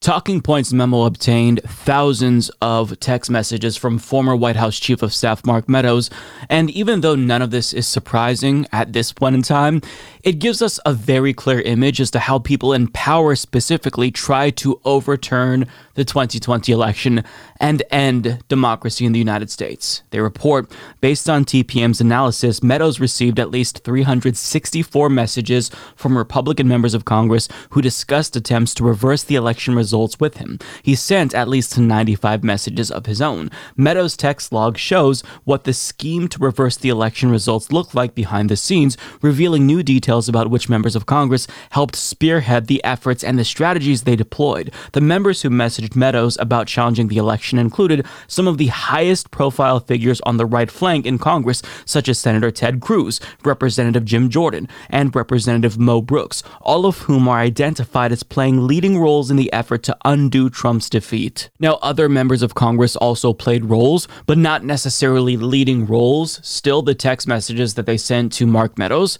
[0.01, 5.45] Talking Points memo obtained thousands of text messages from former White House Chief of Staff
[5.45, 6.09] Mark Meadows,
[6.49, 9.81] and even though none of this is surprising at this point in time,
[10.23, 14.49] it gives us a very clear image as to how people in power specifically try
[14.49, 17.23] to overturn the 2020 election
[17.59, 20.03] and end democracy in the United States.
[20.11, 26.93] They report, based on TPM's analysis, Meadows received at least 364 messages from Republican members
[26.93, 30.59] of Congress who discussed attempts to reverse the election results with him.
[30.83, 33.49] He sent at least 95 messages of his own.
[33.75, 38.49] Meadows' text log shows what the scheme to reverse the election results looked like behind
[38.49, 43.37] the scenes, revealing new details about which members of Congress helped spearhead the efforts and
[43.37, 44.73] the strategies they deployed.
[44.93, 49.79] The members who messaged Meadows about challenging the election included some of the highest profile
[49.79, 54.67] figures on the right flank in Congress, such as Senator Ted Cruz, Representative Jim Jordan,
[54.89, 59.51] and Representative Mo Brooks, all of whom are identified as playing leading roles in the
[59.53, 61.49] effort to undo Trump's defeat.
[61.59, 66.39] Now, other members of Congress also played roles, but not necessarily leading roles.
[66.47, 69.17] Still, the text messages that they sent to Mark Meadows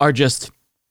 [0.00, 0.50] are just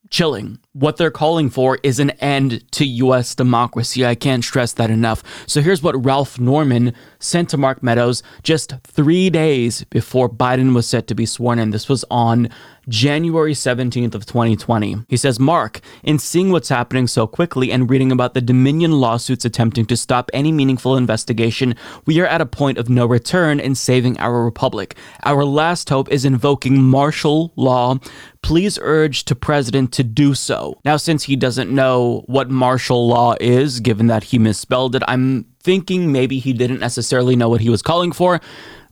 [0.10, 0.60] chilling.
[0.80, 4.05] What they're calling for is an end to US democracy.
[4.05, 5.23] I can't stress that enough.
[5.47, 10.88] So here's what Ralph Norman sent to Mark Meadows just three days before Biden was
[10.88, 11.71] set to be sworn in.
[11.71, 12.49] This was on
[12.89, 14.97] January 17th of 2020.
[15.09, 19.45] He says, Mark, in seeing what's happening so quickly and reading about the Dominion lawsuits
[19.45, 21.75] attempting to stop any meaningful investigation,
[22.05, 24.95] we are at a point of no return in saving our republic.
[25.25, 27.97] Our last hope is invoking martial law.
[28.41, 30.66] Please urge to president to do so.
[30.86, 35.45] Now, since he doesn't know what martial law is, given that he misspelled it, I'm
[35.61, 38.39] thinking maybe he didn't necessarily know what he was calling for,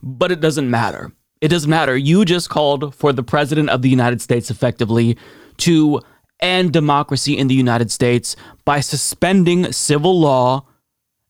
[0.02, 1.12] but it doesn't matter.
[1.40, 1.96] It doesn't matter.
[1.96, 5.16] You just called for the president of the United States effectively
[5.58, 6.00] to
[6.40, 10.66] end democracy in the United States by suspending civil law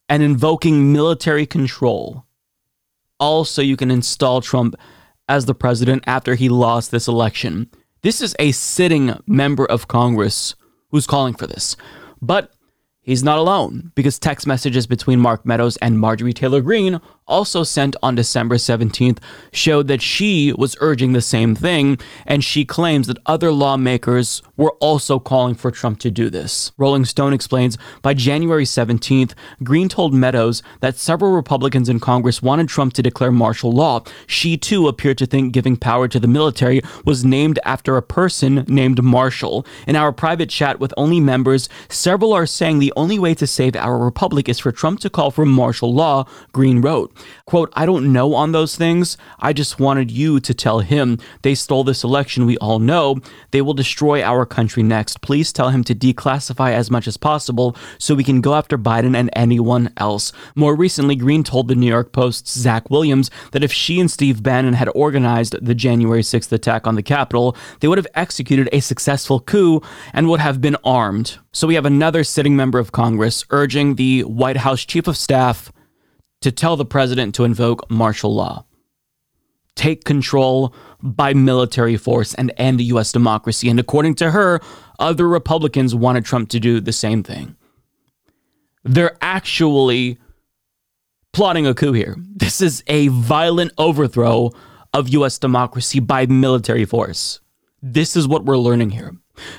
[0.08, 2.24] and invoking military control.
[3.18, 4.76] Also, you can install Trump
[5.28, 7.70] as the president after he lost this election.
[8.06, 10.54] This is a sitting member of Congress
[10.90, 11.76] who's calling for this.
[12.22, 12.52] But
[13.00, 17.96] he's not alone because text messages between Mark Meadows and Marjorie Taylor Greene also sent
[18.02, 19.18] on December 17th,
[19.52, 24.72] showed that she was urging the same thing, and she claims that other lawmakers were
[24.80, 26.72] also calling for Trump to do this.
[26.78, 32.68] Rolling Stone explains by January 17th, Greene told Meadows that several Republicans in Congress wanted
[32.68, 34.02] Trump to declare martial law.
[34.26, 38.64] She too appeared to think giving power to the military was named after a person
[38.68, 39.66] named Marshall.
[39.86, 43.76] In our private chat with only members, several are saying the only way to save
[43.76, 47.15] our republic is for Trump to call for martial law, Greene wrote.
[47.46, 49.16] Quote, I don't know on those things.
[49.38, 52.46] I just wanted you to tell him they stole this election.
[52.46, 53.16] We all know
[53.50, 55.20] they will destroy our country next.
[55.20, 59.16] Please tell him to declassify as much as possible so we can go after Biden
[59.16, 60.32] and anyone else.
[60.54, 64.42] More recently, Greene told the New York Post's Zach Williams that if she and Steve
[64.42, 68.80] Bannon had organized the January 6th attack on the Capitol, they would have executed a
[68.80, 69.80] successful coup
[70.12, 71.38] and would have been armed.
[71.52, 75.72] So we have another sitting member of Congress urging the White House Chief of Staff
[76.40, 78.64] to tell the president to invoke martial law,
[79.74, 83.12] take control by military force, and end U.S.
[83.12, 83.68] democracy.
[83.68, 84.60] And according to her,
[84.98, 87.56] other Republicans wanted Trump to do the same thing.
[88.84, 90.18] They're actually
[91.32, 92.16] plotting a coup here.
[92.18, 94.52] This is a violent overthrow
[94.94, 95.38] of U.S.
[95.38, 97.40] democracy by military force.
[97.82, 99.14] This is what we're learning here.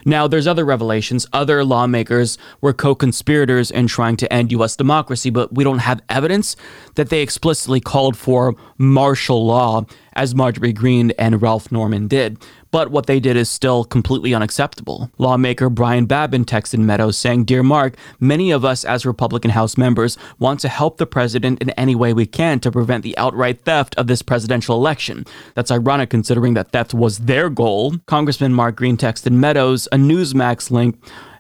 [0.06, 1.26] Now, there's other revelations.
[1.34, 4.76] Other lawmakers were co conspirators in trying to end U.S.
[4.76, 6.56] democracy, but we don't have evidence
[6.96, 12.38] that they explicitly called for martial law as Marjorie Greene and Ralph Norman did.
[12.72, 15.12] But what they did is still completely unacceptable.
[15.18, 20.18] Lawmaker Brian Babin texted Meadows saying, Dear Mark, many of us as Republican House members
[20.40, 23.96] want to help the president in any way we can to prevent the outright theft
[23.96, 25.26] of this presidential election.
[25.54, 27.96] That's ironic considering that theft was their goal.
[28.06, 30.98] Congressman Mark Green texted Meadows a Newsmax link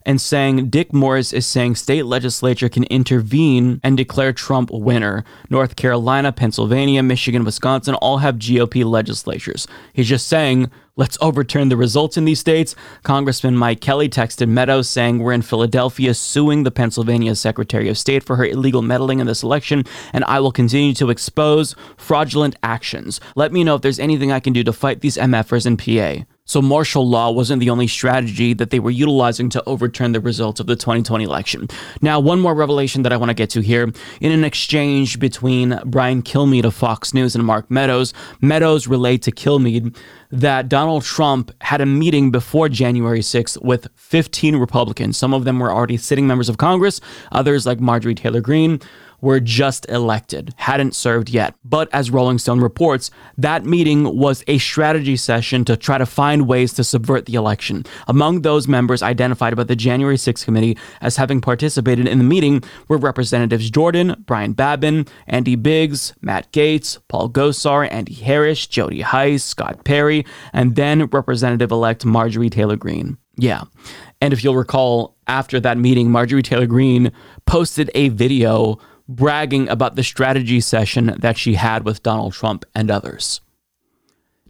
[0.07, 5.25] and saying Dick Morris is saying state legislature can intervene and declare Trump winner.
[5.49, 9.67] North Carolina, Pennsylvania, Michigan, Wisconsin all have GOP legislatures.
[9.93, 12.73] He's just saying let's overturn the results in these states.
[13.03, 18.23] Congressman Mike Kelly texted Meadows saying we're in Philadelphia suing the Pennsylvania Secretary of State
[18.23, 19.83] for her illegal meddling in this election,
[20.13, 23.19] and I will continue to expose fraudulent actions.
[23.35, 26.25] Let me know if there's anything I can do to fight these MFers in PA.
[26.47, 30.59] So martial law wasn't the only strategy that they were utilizing to overturn the results
[30.59, 31.67] of the 2020 election.
[32.01, 33.91] Now, one more revelation that I want to get to here.
[34.21, 39.31] In an exchange between Brian Kilmeade of Fox News and Mark Meadows, Meadows relayed to
[39.31, 39.95] Kilmeade
[40.31, 45.17] that Donald Trump had a meeting before January 6th with 15 Republicans.
[45.17, 48.79] Some of them were already sitting members of Congress, others, like Marjorie Taylor Greene,
[49.21, 51.55] were just elected, hadn't served yet.
[51.63, 56.47] But as Rolling Stone reports, that meeting was a strategy session to try to find
[56.47, 57.85] ways to subvert the election.
[58.07, 62.63] Among those members identified by the January 6th committee as having participated in the meeting
[62.87, 69.43] were Representatives Jordan, Brian Babin, Andy Biggs, Matt Gaetz, Paul Gosar, Andy Harris, Jody Hice,
[69.43, 73.17] Scott Perry, and then Representative elect Marjorie Taylor Greene.
[73.37, 73.63] Yeah.
[74.19, 77.11] And if you'll recall, after that meeting, Marjorie Taylor Greene
[77.45, 82.91] posted a video bragging about the strategy session that she had with Donald Trump and
[82.91, 83.41] others.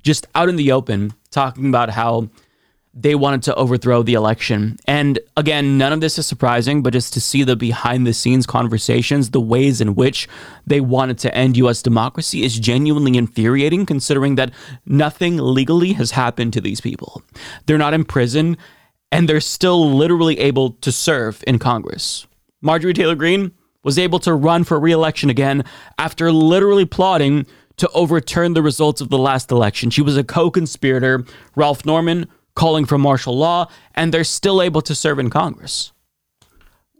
[0.03, 2.30] Just out in the open, talking about how
[2.99, 4.78] they wanted to overthrow the election.
[4.88, 8.47] And again, none of this is surprising, but just to see the behind the scenes
[8.47, 10.28] conversations, the ways in which
[10.66, 14.51] they wanted to end US democracy is genuinely infuriating considering that
[14.88, 17.22] nothing legally has happened to these people.
[17.68, 18.58] They're not in prison
[19.12, 22.26] and they're still literally able to serve in Congress.
[22.62, 23.51] Marjorie Taylor Greene,
[23.88, 25.64] was able to run for re-election again
[25.98, 27.46] after literally plotting
[27.78, 29.90] to overturn the results of the last election.
[29.90, 31.24] She was a co-conspirator,
[31.56, 35.94] Ralph Norman calling for martial law, and they're still able to serve in Congress.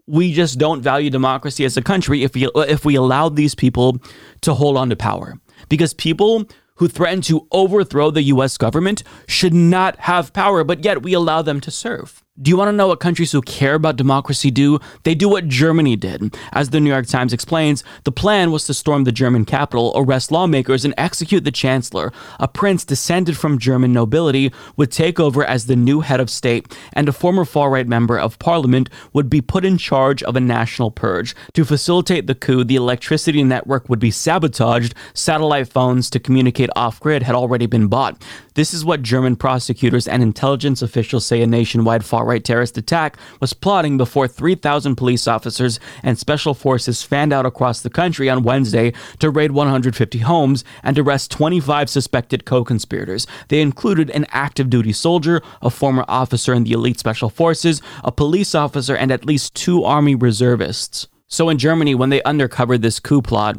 [0.06, 3.98] We just don't value democracy as a country if we if we allow these people
[4.40, 5.34] to hold on to power.
[5.68, 11.02] Because people who threaten to overthrow the US government should not have power, but yet
[11.02, 12.24] we allow them to serve.
[12.40, 14.78] Do you want to know what countries who care about democracy do?
[15.02, 16.36] They do what Germany did.
[16.52, 20.30] As the New York Times explains, the plan was to storm the German capital, arrest
[20.30, 22.12] lawmakers, and execute the chancellor.
[22.38, 26.78] A prince descended from German nobility would take over as the new head of state,
[26.92, 30.40] and a former far right member of parliament would be put in charge of a
[30.40, 31.34] national purge.
[31.54, 34.94] To facilitate the coup, the electricity network would be sabotaged.
[35.12, 38.22] Satellite phones to communicate off grid had already been bought.
[38.58, 43.16] This is what German prosecutors and intelligence officials say a nationwide far right terrorist attack
[43.38, 48.42] was plotting before 3,000 police officers and special forces fanned out across the country on
[48.42, 53.28] Wednesday to raid 150 homes and arrest 25 suspected co conspirators.
[53.46, 58.10] They included an active duty soldier, a former officer in the elite special forces, a
[58.10, 61.06] police officer, and at least two army reservists.
[61.28, 63.54] So in Germany, when they uncovered this coup plot,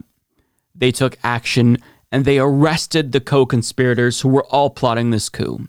[0.75, 1.77] they took action
[2.11, 5.67] and they arrested the co conspirators who were all plotting this coup.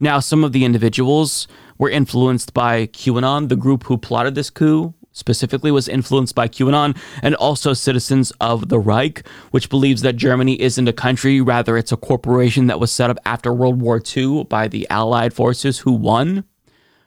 [0.00, 1.46] Now, some of the individuals
[1.78, 4.94] were influenced by QAnon, the group who plotted this coup.
[5.14, 10.58] Specifically, was influenced by QAnon and also citizens of the Reich, which believes that Germany
[10.58, 14.44] isn't a country, rather, it's a corporation that was set up after World War II
[14.44, 16.44] by the Allied forces who won.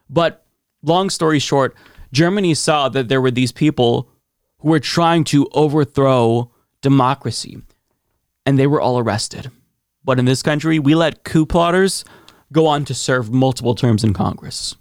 [0.07, 0.45] But
[0.83, 1.75] long story short,
[2.13, 4.07] Germany saw that there were these people
[4.59, 7.59] who were trying to overthrow democracy
[8.45, 9.51] and they were all arrested.
[10.03, 12.05] But in this country, we let coup plotters
[12.51, 14.75] go on to serve multiple terms in Congress.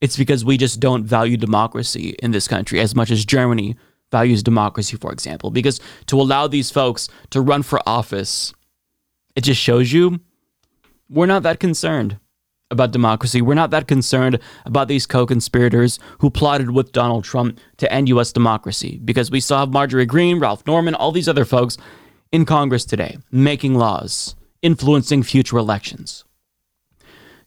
[0.00, 3.76] It's because we just don't value democracy in this country as much as Germany
[4.10, 5.50] values democracy, for example.
[5.50, 8.52] Because to allow these folks to run for office,
[9.36, 10.20] it just shows you
[11.08, 12.18] we're not that concerned
[12.70, 13.40] about democracy.
[13.40, 18.08] We're not that concerned about these co conspirators who plotted with Donald Trump to end
[18.10, 18.32] U.S.
[18.32, 21.78] democracy because we still have Marjorie Greene, Ralph Norman, all these other folks
[22.32, 26.24] in Congress today, making laws, influencing future elections.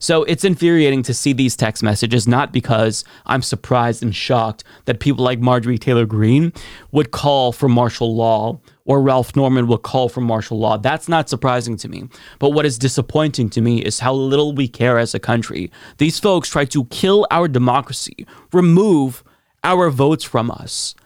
[0.02, 4.98] So it's infuriating to see these text messages, not because I'm surprised and shocked that
[4.98, 6.52] people like Marjorie Taylor Greene
[6.90, 10.76] would call for martial law or Ralph Norman would call for martial law.
[10.76, 12.08] That's not surprising to me.
[12.40, 15.70] But what is disappointing to me is how little we care as a country.
[15.98, 19.22] These folks try to kill our democracy, remove
[19.62, 20.96] our votes from us,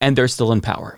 [0.00, 0.96] and they're still in power.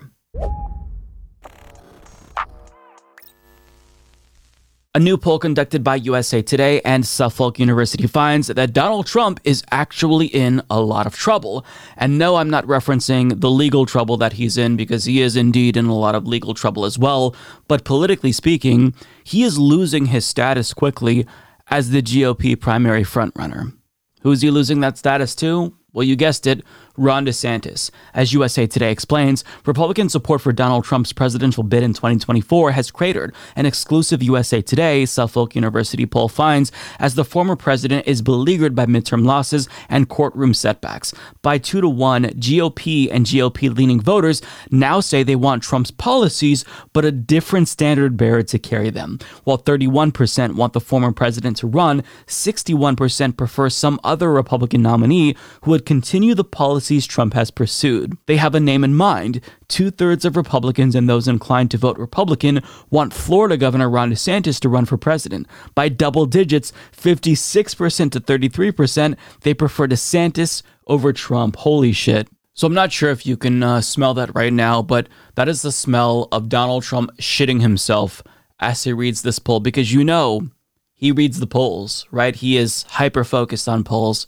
[4.95, 9.63] A new poll conducted by USA Today and Suffolk University finds that Donald Trump is
[9.71, 11.65] actually in a lot of trouble.
[11.97, 15.77] And no, I'm not referencing the legal trouble that he's in because he is indeed
[15.77, 17.35] in a lot of legal trouble as well.
[17.67, 21.25] But politically speaking, he is losing his status quickly
[21.69, 23.73] as the GOP primary frontrunner.
[24.21, 25.75] Who's he losing that status to?
[25.91, 26.63] Well, you guessed it,
[26.95, 27.89] Ron DeSantis.
[28.13, 33.33] As USA Today explains, Republican support for Donald Trump's presidential bid in 2024 has cratered.
[33.55, 38.85] An exclusive USA Today Suffolk University poll finds as the former president is beleaguered by
[38.85, 41.15] midterm losses and courtroom setbacks.
[41.41, 46.63] By 2 to 1, GOP and GOP leaning voters now say they want Trump's policies,
[46.93, 49.17] but a different standard bearer to carry them.
[49.45, 55.71] While 31% want the former president to run, 61% prefer some other Republican nominee who
[55.71, 56.43] would continue the
[56.83, 58.17] policies Trump has pursued.
[58.25, 59.39] They have a name in mind.
[59.69, 64.59] Two thirds of Republicans and those inclined to vote Republican want Florida Governor Ron DeSantis
[64.59, 65.47] to run for president.
[65.75, 71.55] By double digits, 56% to 33%, they prefer DeSantis over Trump.
[71.55, 72.27] Holy shit.
[72.53, 75.61] So I'm not sure if you can uh, smell that right now, but that is
[75.61, 78.21] the smell of Donald Trump shitting himself
[78.59, 80.49] as he reads this poll because you know
[80.93, 82.35] he reads the polls, right?
[82.35, 84.27] He is hyper focused on polls.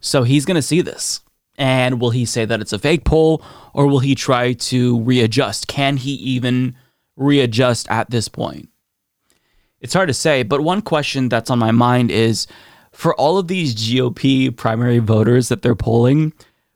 [0.00, 1.20] So he's going to see this.
[1.58, 3.42] And will he say that it's a fake poll
[3.74, 5.66] or will he try to readjust?
[5.66, 6.76] Can he even
[7.16, 8.70] readjust at this point?
[9.80, 12.46] It's hard to say, but one question that's on my mind is
[12.92, 16.32] for all of these GOP primary voters that they're polling,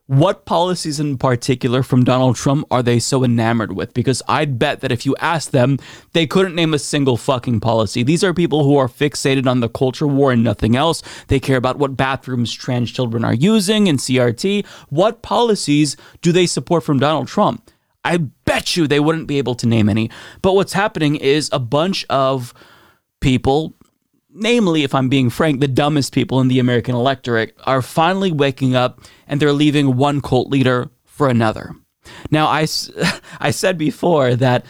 [0.07, 3.93] what policies in particular from Donald Trump are they so enamored with?
[3.93, 5.79] Because I'd bet that if you asked them,
[6.11, 8.03] they couldn't name a single fucking policy.
[8.03, 11.01] These are people who are fixated on the culture war and nothing else.
[11.27, 14.65] They care about what bathrooms trans children are using and CRT.
[14.89, 17.71] What policies do they support from Donald Trump?
[18.03, 20.09] I bet you they wouldn't be able to name any.
[20.41, 22.53] But what's happening is a bunch of
[23.21, 23.73] people
[24.33, 28.75] namely, if I'm being frank, the dumbest people in the American electorate are finally waking
[28.75, 31.75] up and they're leaving one cult leader for another.
[32.31, 32.67] Now, I,
[33.39, 34.65] I said before that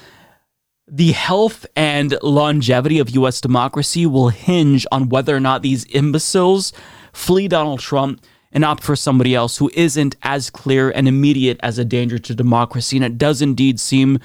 [0.87, 6.73] the health and longevity of US democracy will hinge on whether or not these imbeciles
[7.13, 11.79] flee Donald Trump and opt for somebody else who isn't as clear and immediate as
[11.79, 12.97] a danger to democracy.
[12.97, 14.19] And it does indeed seem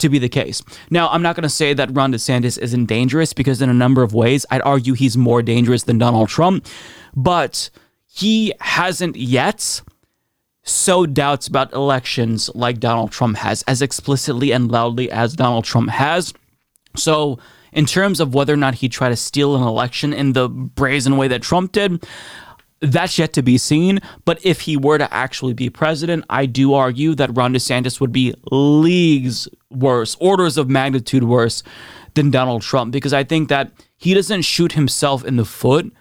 [0.00, 0.62] to be the case.
[0.90, 4.02] Now, I'm not going to say that Ron DeSantis isn't dangerous because, in a number
[4.02, 6.66] of ways, I'd argue he's more dangerous than Donald Trump,
[7.14, 7.70] but
[8.06, 9.82] he hasn't yet
[10.62, 15.90] sowed doubts about elections like Donald Trump has, as explicitly and loudly as Donald Trump
[15.90, 16.34] has.
[16.96, 17.38] So,
[17.72, 21.16] in terms of whether or not he tried to steal an election in the brazen
[21.16, 22.04] way that Trump did,
[22.80, 24.00] that's yet to be seen.
[24.24, 28.12] But if he were to actually be president, I do argue that Ron DeSantis would
[28.12, 31.62] be leagues worse, orders of magnitude worse
[32.14, 35.92] than Donald Trump, because I think that he doesn't shoot himself in the foot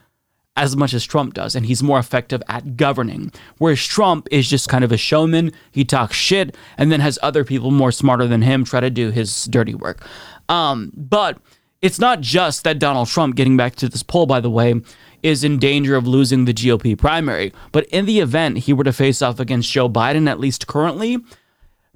[0.55, 3.31] as much as Trump does, and he's more effective at governing.
[3.59, 5.53] Whereas Trump is just kind of a showman.
[5.71, 9.09] He talks shit and then has other people more smarter than him try to do
[9.09, 10.05] his dirty work.
[10.49, 11.37] Um, but
[11.81, 14.81] it's not just that Donald Trump, getting back to this poll, by the way,
[15.23, 17.53] is in danger of losing the GOP primary.
[17.71, 21.17] But in the event he were to face off against Joe Biden, at least currently,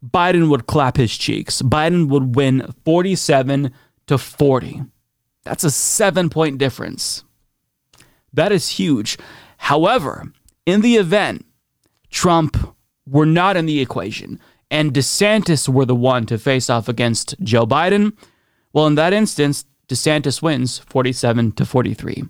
[0.05, 1.61] Biden would clap his cheeks.
[1.61, 3.71] Biden would win 47
[4.07, 4.82] to 40.
[5.43, 7.24] That's a seven point difference.
[8.34, 9.17] That is huge.
[9.57, 10.32] However,
[10.65, 11.45] in the event
[12.09, 14.39] Trump were not in the equation
[14.74, 18.17] and DeSantis were the one to face off against Joe Biden,
[18.74, 22.23] well, in that instance, DeSantis wins 47 to 43.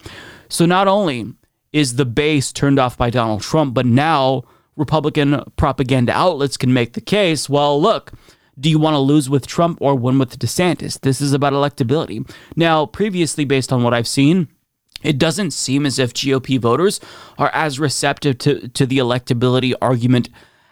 [0.49, 1.33] So not only
[1.71, 4.43] is the base turned off by Donald Trump, but now
[4.75, 8.11] Republican propaganda outlets can make the case well, look,
[8.59, 10.99] do you want to lose with Trump or win with DeSantis?
[10.99, 12.29] This is about electability.
[12.55, 14.47] Now, previously, based on what I've seen,
[15.01, 16.99] it doesn't seem as if GOP voters
[17.37, 20.29] are as receptive to, to the electability argument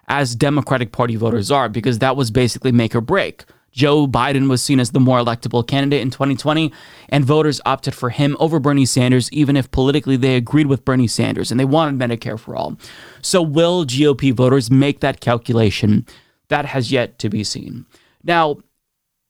[0.07, 3.45] as Democratic Party voters are, because that was basically make or break.
[3.72, 6.72] Joe Biden was seen as the more electable candidate in 2020,
[7.09, 11.07] and voters opted for him over Bernie Sanders, even if politically they agreed with Bernie
[11.07, 12.78] Sanders and they wanted Medicare for all.
[13.22, 16.05] So, will GOP voters make that calculation?
[16.49, 17.86] That has yet to be seen.
[18.24, 18.57] Now,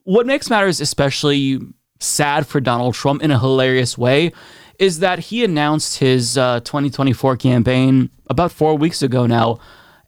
[0.03, 1.59] what makes matters especially
[1.99, 4.31] sad for Donald Trump in a hilarious way
[4.79, 9.59] is that he announced his uh, 2024 campaign about four weeks ago now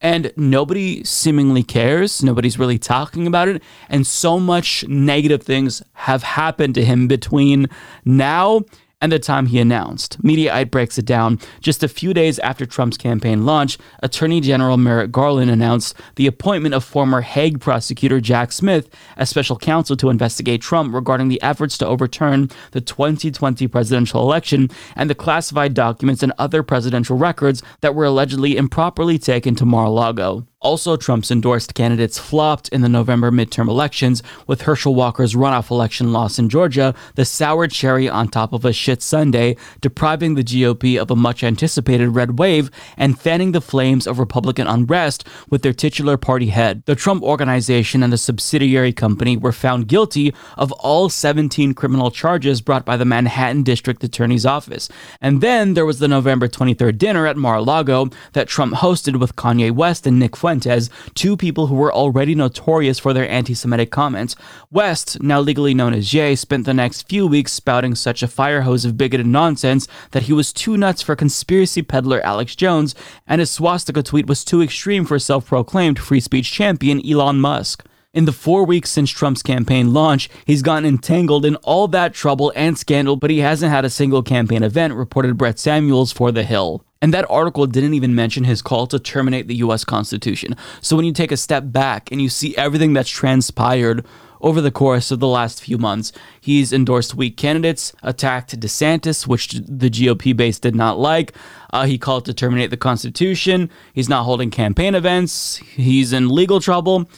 [0.03, 2.21] and nobody seemingly cares.
[2.21, 3.63] Nobody's really talking about it.
[3.89, 7.67] And so much negative things have happened to him between
[8.03, 8.63] now
[9.03, 10.17] and the time he announced.
[10.23, 11.37] Mediaite breaks it down.
[11.59, 16.73] Just a few days after Trump's campaign launch, Attorney General Merrick Garland announced the appointment
[16.73, 21.77] of former Hague prosecutor Jack Smith as special counsel to investigate Trump regarding the efforts
[21.79, 27.93] to overturn the 2020 presidential election and the classified documents and other presidential records that
[27.93, 30.47] were allegedly improperly taken to Mar a Lago.
[30.63, 36.13] Also, Trump's endorsed candidates flopped in the November midterm elections, with Herschel Walker's runoff election
[36.13, 40.97] loss in Georgia the sour cherry on top of a shit Sunday, depriving the GOP
[40.97, 45.73] of a much anticipated red wave and fanning the flames of Republican unrest with their
[45.73, 46.81] titular party head.
[46.85, 52.61] The Trump Organization and the subsidiary company were found guilty of all 17 criminal charges
[52.61, 54.87] brought by the Manhattan District Attorney's Office.
[55.19, 59.19] And then there was the November 23rd dinner at Mar a Lago that Trump hosted
[59.19, 63.27] with Kanye West and Nick Fuentes Fuentes, two people who were already notorious for their
[63.27, 64.35] anti Semitic comments.
[64.69, 68.61] West, now legally known as Ye, spent the next few weeks spouting such a fire
[68.61, 72.93] hose of bigoted nonsense that he was too nuts for conspiracy peddler Alex Jones,
[73.25, 77.83] and his swastika tweet was too extreme for self proclaimed free speech champion Elon Musk.
[78.13, 82.53] In the four weeks since Trump's campaign launch, he's gotten entangled in all that trouble
[82.55, 86.43] and scandal, but he hasn't had a single campaign event, reported Brett Samuels for The
[86.43, 86.85] Hill.
[87.03, 90.55] And that article didn't even mention his call to terminate the US Constitution.
[90.79, 94.05] So when you take a step back and you see everything that's transpired
[94.39, 99.49] over the course of the last few months, he's endorsed weak candidates, attacked DeSantis, which
[99.51, 101.33] the GOP base did not like.
[101.73, 103.69] Uh, he called to terminate the Constitution.
[103.91, 105.57] He's not holding campaign events.
[105.57, 107.09] He's in legal trouble.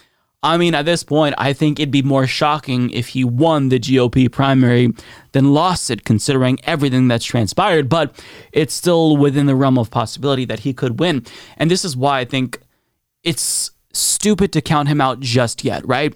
[0.45, 3.79] I mean, at this point, I think it'd be more shocking if he won the
[3.79, 4.93] GOP primary
[5.31, 7.89] than lost it, considering everything that's transpired.
[7.89, 11.25] But it's still within the realm of possibility that he could win.
[11.57, 12.59] And this is why I think
[13.23, 16.13] it's stupid to count him out just yet, right?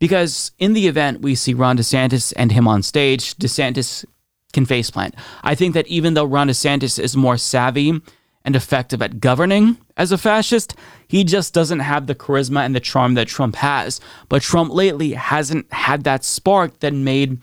[0.00, 4.04] Because in the event we see Ron DeSantis and him on stage, DeSantis
[4.52, 5.14] can faceplant.
[5.44, 8.00] I think that even though Ron DeSantis is more savvy
[8.44, 10.74] and effective at governing as a fascist.
[11.06, 14.00] He just doesn't have the charisma and the charm that Trump has.
[14.28, 17.38] But Trump lately hasn't had that spark that made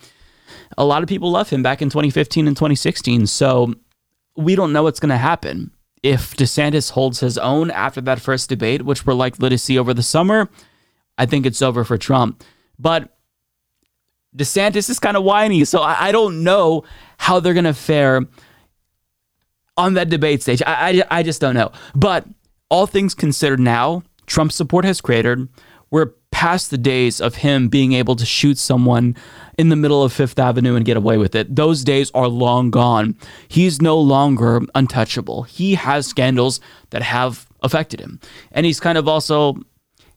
[0.77, 3.27] a lot of people love him back in 2015 and 2016.
[3.27, 3.73] So
[4.35, 5.71] we don't know what's going to happen.
[6.03, 9.93] If DeSantis holds his own after that first debate, which we're likely to see over
[9.93, 10.49] the summer,
[11.17, 12.43] I think it's over for Trump.
[12.77, 13.17] But
[14.35, 16.83] DeSantis is kind of whiny, so I, I don't know
[17.17, 18.21] how they're going to fare
[19.77, 20.61] on that debate stage.
[20.65, 21.71] I, I, I just don't know.
[21.95, 22.25] But
[22.69, 25.47] all things considered now, Trump's support has cratered.
[25.89, 29.15] We're past the days of him being able to shoot someone
[29.57, 31.55] in the middle of Fifth Avenue and get away with it.
[31.55, 33.17] Those days are long gone.
[33.47, 35.43] He's no longer untouchable.
[35.43, 36.59] He has scandals
[36.89, 38.19] that have affected him.
[38.51, 39.57] And he's kind of also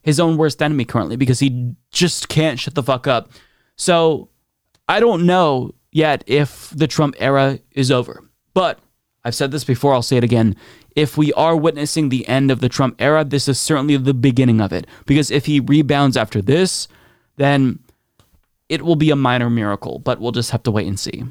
[0.03, 3.31] his own worst enemy currently because he just can't shut the fuck up.
[3.77, 4.29] So
[4.87, 8.29] I don't know yet if the Trump era is over.
[8.53, 8.79] But
[9.23, 10.55] I've said this before, I'll say it again.
[10.95, 14.59] If we are witnessing the end of the Trump era, this is certainly the beginning
[14.61, 14.87] of it.
[15.05, 16.87] Because if he rebounds after this,
[17.37, 17.79] then
[18.67, 21.23] it will be a minor miracle, but we'll just have to wait and see.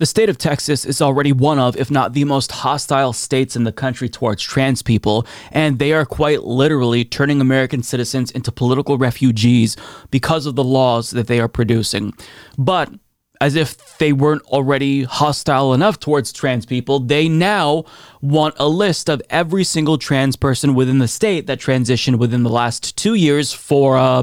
[0.00, 3.64] The state of Texas is already one of, if not the most hostile states in
[3.64, 8.96] the country towards trans people, and they are quite literally turning American citizens into political
[8.96, 9.76] refugees
[10.10, 12.14] because of the laws that they are producing.
[12.56, 12.90] But
[13.42, 17.84] as if they weren't already hostile enough towards trans people, they now
[18.22, 22.48] want a list of every single trans person within the state that transitioned within the
[22.48, 24.22] last two years for uh,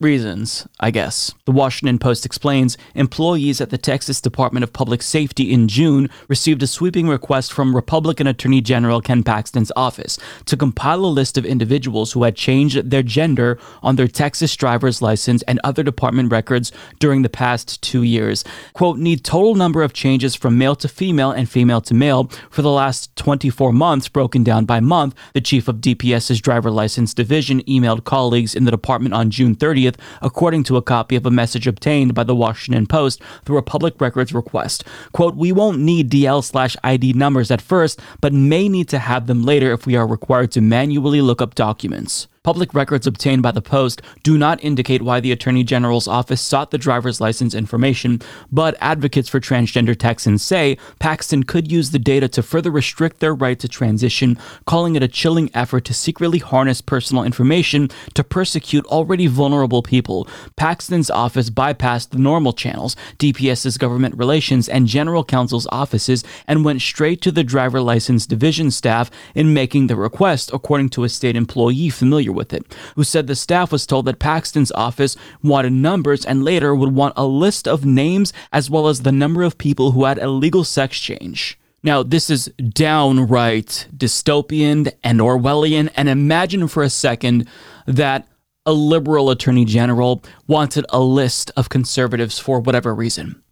[0.00, 1.32] reasons, I guess.
[1.44, 6.62] The Washington Post explains employees at the Texas Department of Public Safety in June received
[6.62, 11.46] a sweeping request from Republican Attorney General Ken Paxton's office to compile a list of
[11.46, 16.72] individuals who had changed their gender on their Texas driver's license and other department records
[16.98, 18.44] during the past two years.
[18.72, 22.62] Quote, need total number of changes from male to female and female to male for
[22.62, 27.62] the last 24 months, broken down by month, the chief of DPS's driver license division
[27.62, 31.30] emailed colleagues in the department on June 30th 30th, according to a copy of a
[31.30, 34.84] message obtained by the Washington Post through a public records request.
[35.12, 39.26] Quote, we won't need DL slash ID numbers at first, but may need to have
[39.26, 42.28] them later if we are required to manually look up documents.
[42.44, 46.70] Public records obtained by the Post do not indicate why the Attorney General's office sought
[46.70, 48.20] the driver's license information,
[48.52, 53.34] but advocates for transgender Texans say Paxton could use the data to further restrict their
[53.34, 58.84] right to transition, calling it a chilling effort to secretly harness personal information to persecute
[58.88, 60.28] already vulnerable people.
[60.54, 66.82] Paxton's office bypassed the normal channels, DPS's government relations and general counsel's offices, and went
[66.82, 71.36] straight to the driver license division staff in making the request, according to a state
[71.36, 76.24] employee familiar with it, who said the staff was told that Paxton's office wanted numbers
[76.26, 79.92] and later would want a list of names as well as the number of people
[79.92, 81.58] who had illegal sex change.
[81.82, 87.46] Now, this is downright dystopian and Orwellian, and imagine for a second
[87.86, 88.26] that
[88.66, 93.42] a liberal attorney general wanted a list of conservatives for whatever reason.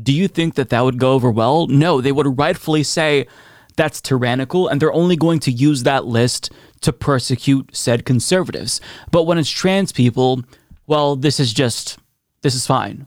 [0.00, 1.68] Do you think that that would go over well?
[1.68, 3.28] No, they would rightfully say,
[3.76, 6.50] that's tyrannical, and they're only going to use that list
[6.82, 8.80] to persecute said conservatives.
[9.10, 10.42] But when it's trans people,
[10.86, 11.98] well, this is just,
[12.42, 13.06] this is fine.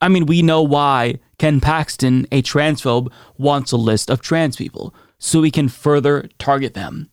[0.00, 4.94] I mean, we know why Ken Paxton, a transphobe, wants a list of trans people
[5.18, 7.08] so we can further target them.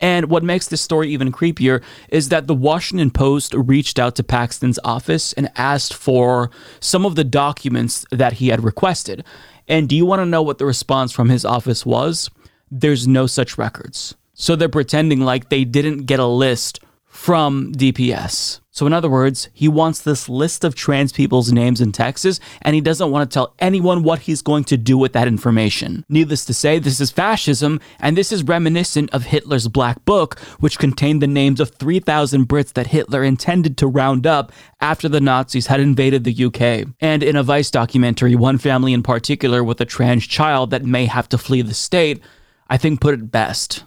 [0.00, 4.22] And what makes this story even creepier is that the Washington Post reached out to
[4.22, 6.50] Paxton's office and asked for
[6.80, 9.24] some of the documents that he had requested.
[9.66, 12.30] And do you want to know what the response from his office was?
[12.70, 14.14] There's no such records.
[14.40, 16.78] So they're pretending like they didn't get a list
[17.08, 18.60] from DPS.
[18.70, 22.76] So, in other words, he wants this list of trans people's names in Texas, and
[22.76, 26.04] he doesn't want to tell anyone what he's going to do with that information.
[26.08, 30.78] Needless to say, this is fascism, and this is reminiscent of Hitler's Black Book, which
[30.78, 35.66] contained the names of 3,000 Brits that Hitler intended to round up after the Nazis
[35.66, 36.86] had invaded the UK.
[37.00, 41.06] And in a Vice documentary, one family in particular with a trans child that may
[41.06, 42.22] have to flee the state,
[42.70, 43.82] I think put it best.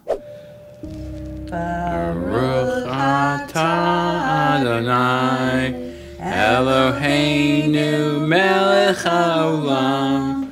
[1.52, 10.50] Baruch atah Adonai Eloheinu melech haolam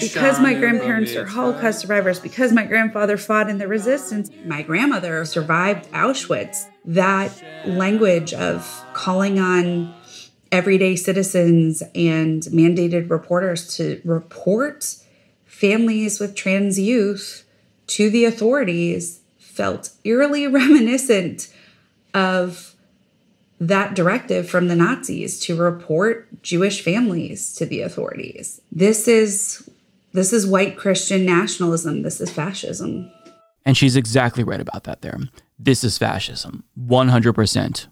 [0.00, 5.24] Because my grandparents are Holocaust survivors, because my grandfather fought in the resistance, my grandmother
[5.26, 6.66] survived Auschwitz.
[6.84, 7.30] That
[7.64, 9.94] language of calling on
[10.50, 14.96] everyday citizens and mandated reporters to report
[15.46, 17.44] families with trans youth
[17.92, 21.52] to the authorities felt eerily reminiscent
[22.14, 22.74] of
[23.60, 28.60] that directive from the Nazis to report Jewish families to the authorities.
[28.72, 29.68] This is
[30.12, 32.02] this is white Christian nationalism.
[32.02, 33.10] This is fascism.
[33.64, 35.18] And she's exactly right about that there.
[35.58, 36.64] This is fascism.
[36.78, 37.86] 100%.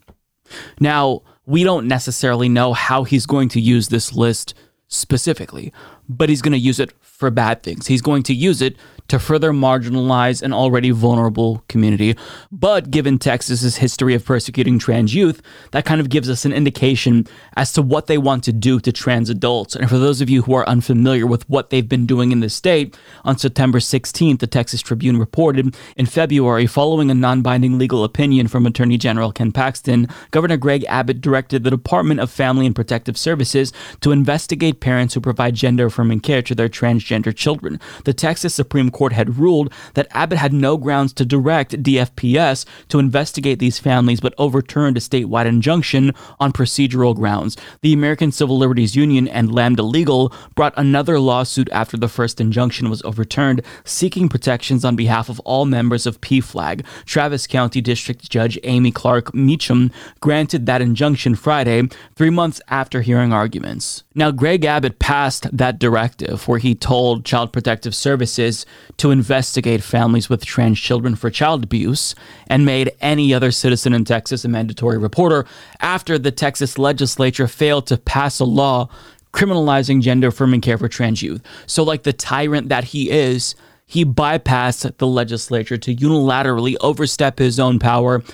[0.80, 4.52] Now, we don't necessarily know how he's going to use this list
[4.88, 5.72] specifically,
[6.08, 7.86] but he's going to use it for bad things.
[7.86, 8.76] He's going to use it
[9.10, 12.16] to further marginalize an already vulnerable community.
[12.52, 15.42] But given Texas's history of persecuting trans youth,
[15.72, 18.92] that kind of gives us an indication as to what they want to do to
[18.92, 19.74] trans adults.
[19.74, 22.48] And for those of you who are unfamiliar with what they've been doing in the
[22.48, 28.04] state, on September 16th, the Texas Tribune reported in February, following a non binding legal
[28.04, 32.76] opinion from Attorney General Ken Paxton, Governor Greg Abbott directed the Department of Family and
[32.76, 37.80] Protective Services to investigate parents who provide gender affirming care to their transgender children.
[38.04, 42.66] The Texas Supreme Court Court had ruled that Abbott had no grounds to direct DFPS
[42.88, 47.56] to investigate these families, but overturned a statewide injunction on procedural grounds.
[47.80, 52.90] The American Civil Liberties Union and Lambda Legal brought another lawsuit after the first injunction
[52.90, 56.84] was overturned, seeking protections on behalf of all members of PFLAG.
[57.06, 59.90] Travis County District Judge Amy Clark Meacham
[60.20, 64.04] granted that injunction Friday, three months after hearing arguments.
[64.12, 70.28] Now, Greg Abbott passed that directive where he told Child Protective Services to investigate families
[70.28, 72.16] with trans children for child abuse
[72.48, 75.46] and made any other citizen in Texas a mandatory reporter
[75.78, 78.88] after the Texas legislature failed to pass a law
[79.32, 81.40] criminalizing gender affirming care for trans youth.
[81.66, 83.54] So, like the tyrant that he is,
[83.86, 88.24] he bypassed the legislature to unilaterally overstep his own power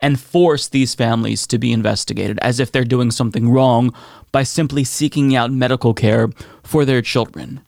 [0.00, 3.92] and force these families to be investigated as if they're doing something wrong
[4.32, 6.28] by simply seeking out medical care
[6.62, 7.60] for their children.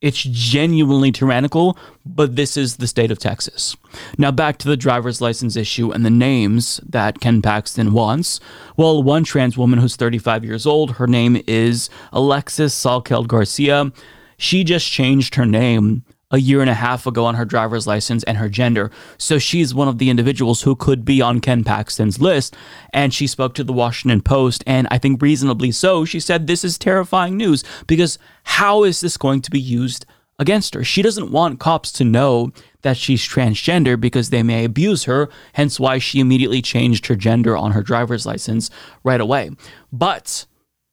[0.00, 3.74] It's genuinely tyrannical, but this is the state of Texas.
[4.18, 8.38] Now, back to the driver's license issue and the names that Ken Paxton wants.
[8.76, 13.92] Well, one trans woman who's 35 years old, her name is Alexis Salkeld Garcia.
[14.36, 16.04] She just changed her name
[16.34, 18.90] a year and a half ago on her driver's license and her gender.
[19.18, 22.56] So she's one of the individuals who could be on Ken Paxton's list.
[22.92, 26.04] And she spoke to the Washington Post, and I think reasonably so.
[26.04, 30.06] She said, This is terrifying news because how is this going to be used
[30.40, 30.82] against her?
[30.82, 32.50] She doesn't want cops to know
[32.82, 37.56] that she's transgender because they may abuse her, hence why she immediately changed her gender
[37.56, 38.70] on her driver's license
[39.04, 39.52] right away.
[39.92, 40.46] But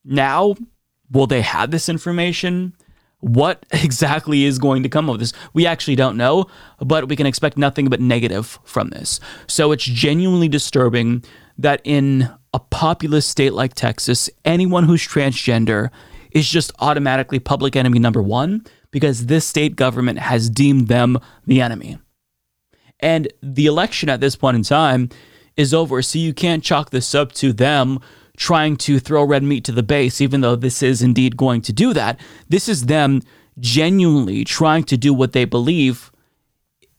[0.06, 0.56] now,
[1.10, 2.74] will they have this information?
[3.22, 5.34] What exactly is going to come of this.
[5.53, 6.47] We actually don't know,
[6.80, 9.19] but we can expect nothing but negative from this.
[9.47, 11.24] So it's genuinely disturbing
[11.57, 15.89] that in a populous state like Texas, anyone who's transgender
[16.32, 21.61] is just automatically public enemy number one because this state government has deemed them the
[21.61, 21.97] enemy.
[22.99, 25.09] And the election at this point in time
[25.57, 27.99] is over, so you can't chalk this up to them
[28.42, 31.72] trying to throw red meat to the base, even though this is indeed going to
[31.72, 32.20] do that.
[32.50, 33.22] This is them
[33.60, 36.12] genuinely trying to do what they believe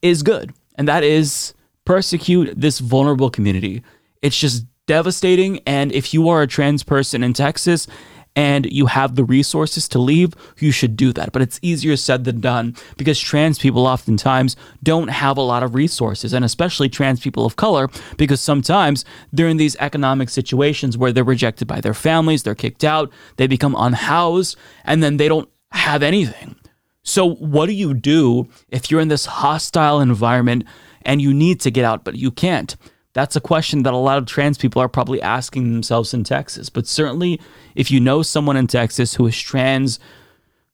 [0.03, 1.53] is good, and that is
[1.85, 3.83] persecute this vulnerable community.
[4.23, 5.59] It's just devastating.
[5.67, 7.89] And if you are a trans person in Texas
[8.35, 11.33] and you have the resources to leave, you should do that.
[11.33, 15.75] But it's easier said than done because trans people oftentimes don't have a lot of
[15.75, 21.13] resources, and especially trans people of color, because sometimes they're in these economic situations where
[21.13, 25.49] they're rejected by their families, they're kicked out, they become unhoused, and then they don't
[25.73, 26.57] have anything.
[27.03, 30.65] So, what do you do if you're in this hostile environment
[31.03, 32.77] and you need to get out, but you can't?
[33.15, 36.71] That's a question that a lot of trans people are probably asking themselves in Texas.
[36.71, 37.41] But certainly,
[37.75, 39.99] if you know someone in Texas who is trans,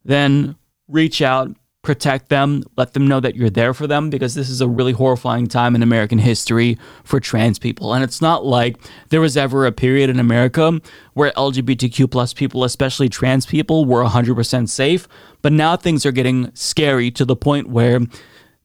[0.04, 4.48] then reach out, protect them, let them know that you're there for them because this
[4.48, 7.94] is a really horrifying time in American history for trans people.
[7.94, 8.76] And it's not like
[9.08, 10.80] there was ever a period in America
[11.14, 15.08] where LGBTQ plus people, especially trans people, were 100% safe.
[15.40, 18.00] But now things are getting scary to the point where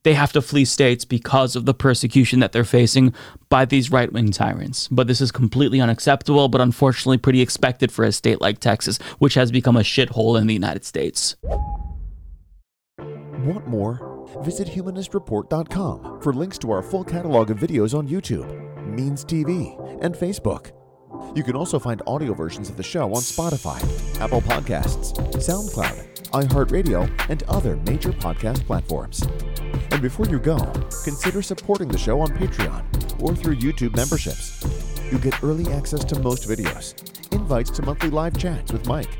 [0.04, 3.12] they have to flee states because of the persecution that they're facing
[3.48, 4.86] by these right wing tyrants.
[4.88, 9.34] But this is completely unacceptable, but unfortunately pretty expected for a state like Texas, which
[9.34, 11.36] has become a shithole in the United States.
[12.98, 14.10] Want more?
[14.42, 20.14] Visit humanistreport.com for links to our full catalog of videos on YouTube, Means TV, and
[20.14, 20.72] Facebook.
[21.34, 23.80] You can also find audio versions of the show on Spotify,
[24.20, 29.22] Apple Podcasts, SoundCloud, iHeartRadio, and other major podcast platforms.
[29.90, 30.56] And before you go,
[31.04, 34.62] consider supporting the show on Patreon or through YouTube memberships.
[35.10, 36.94] You get early access to most videos,
[37.32, 39.16] invites to monthly live chats with Mike,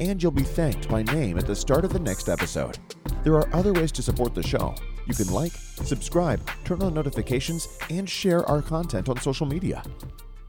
[0.00, 2.78] and you'll be thanked by name at the start of the next episode.
[3.24, 4.74] There are other ways to support the show.
[5.06, 9.82] You can like, subscribe, turn on notifications, and share our content on social media.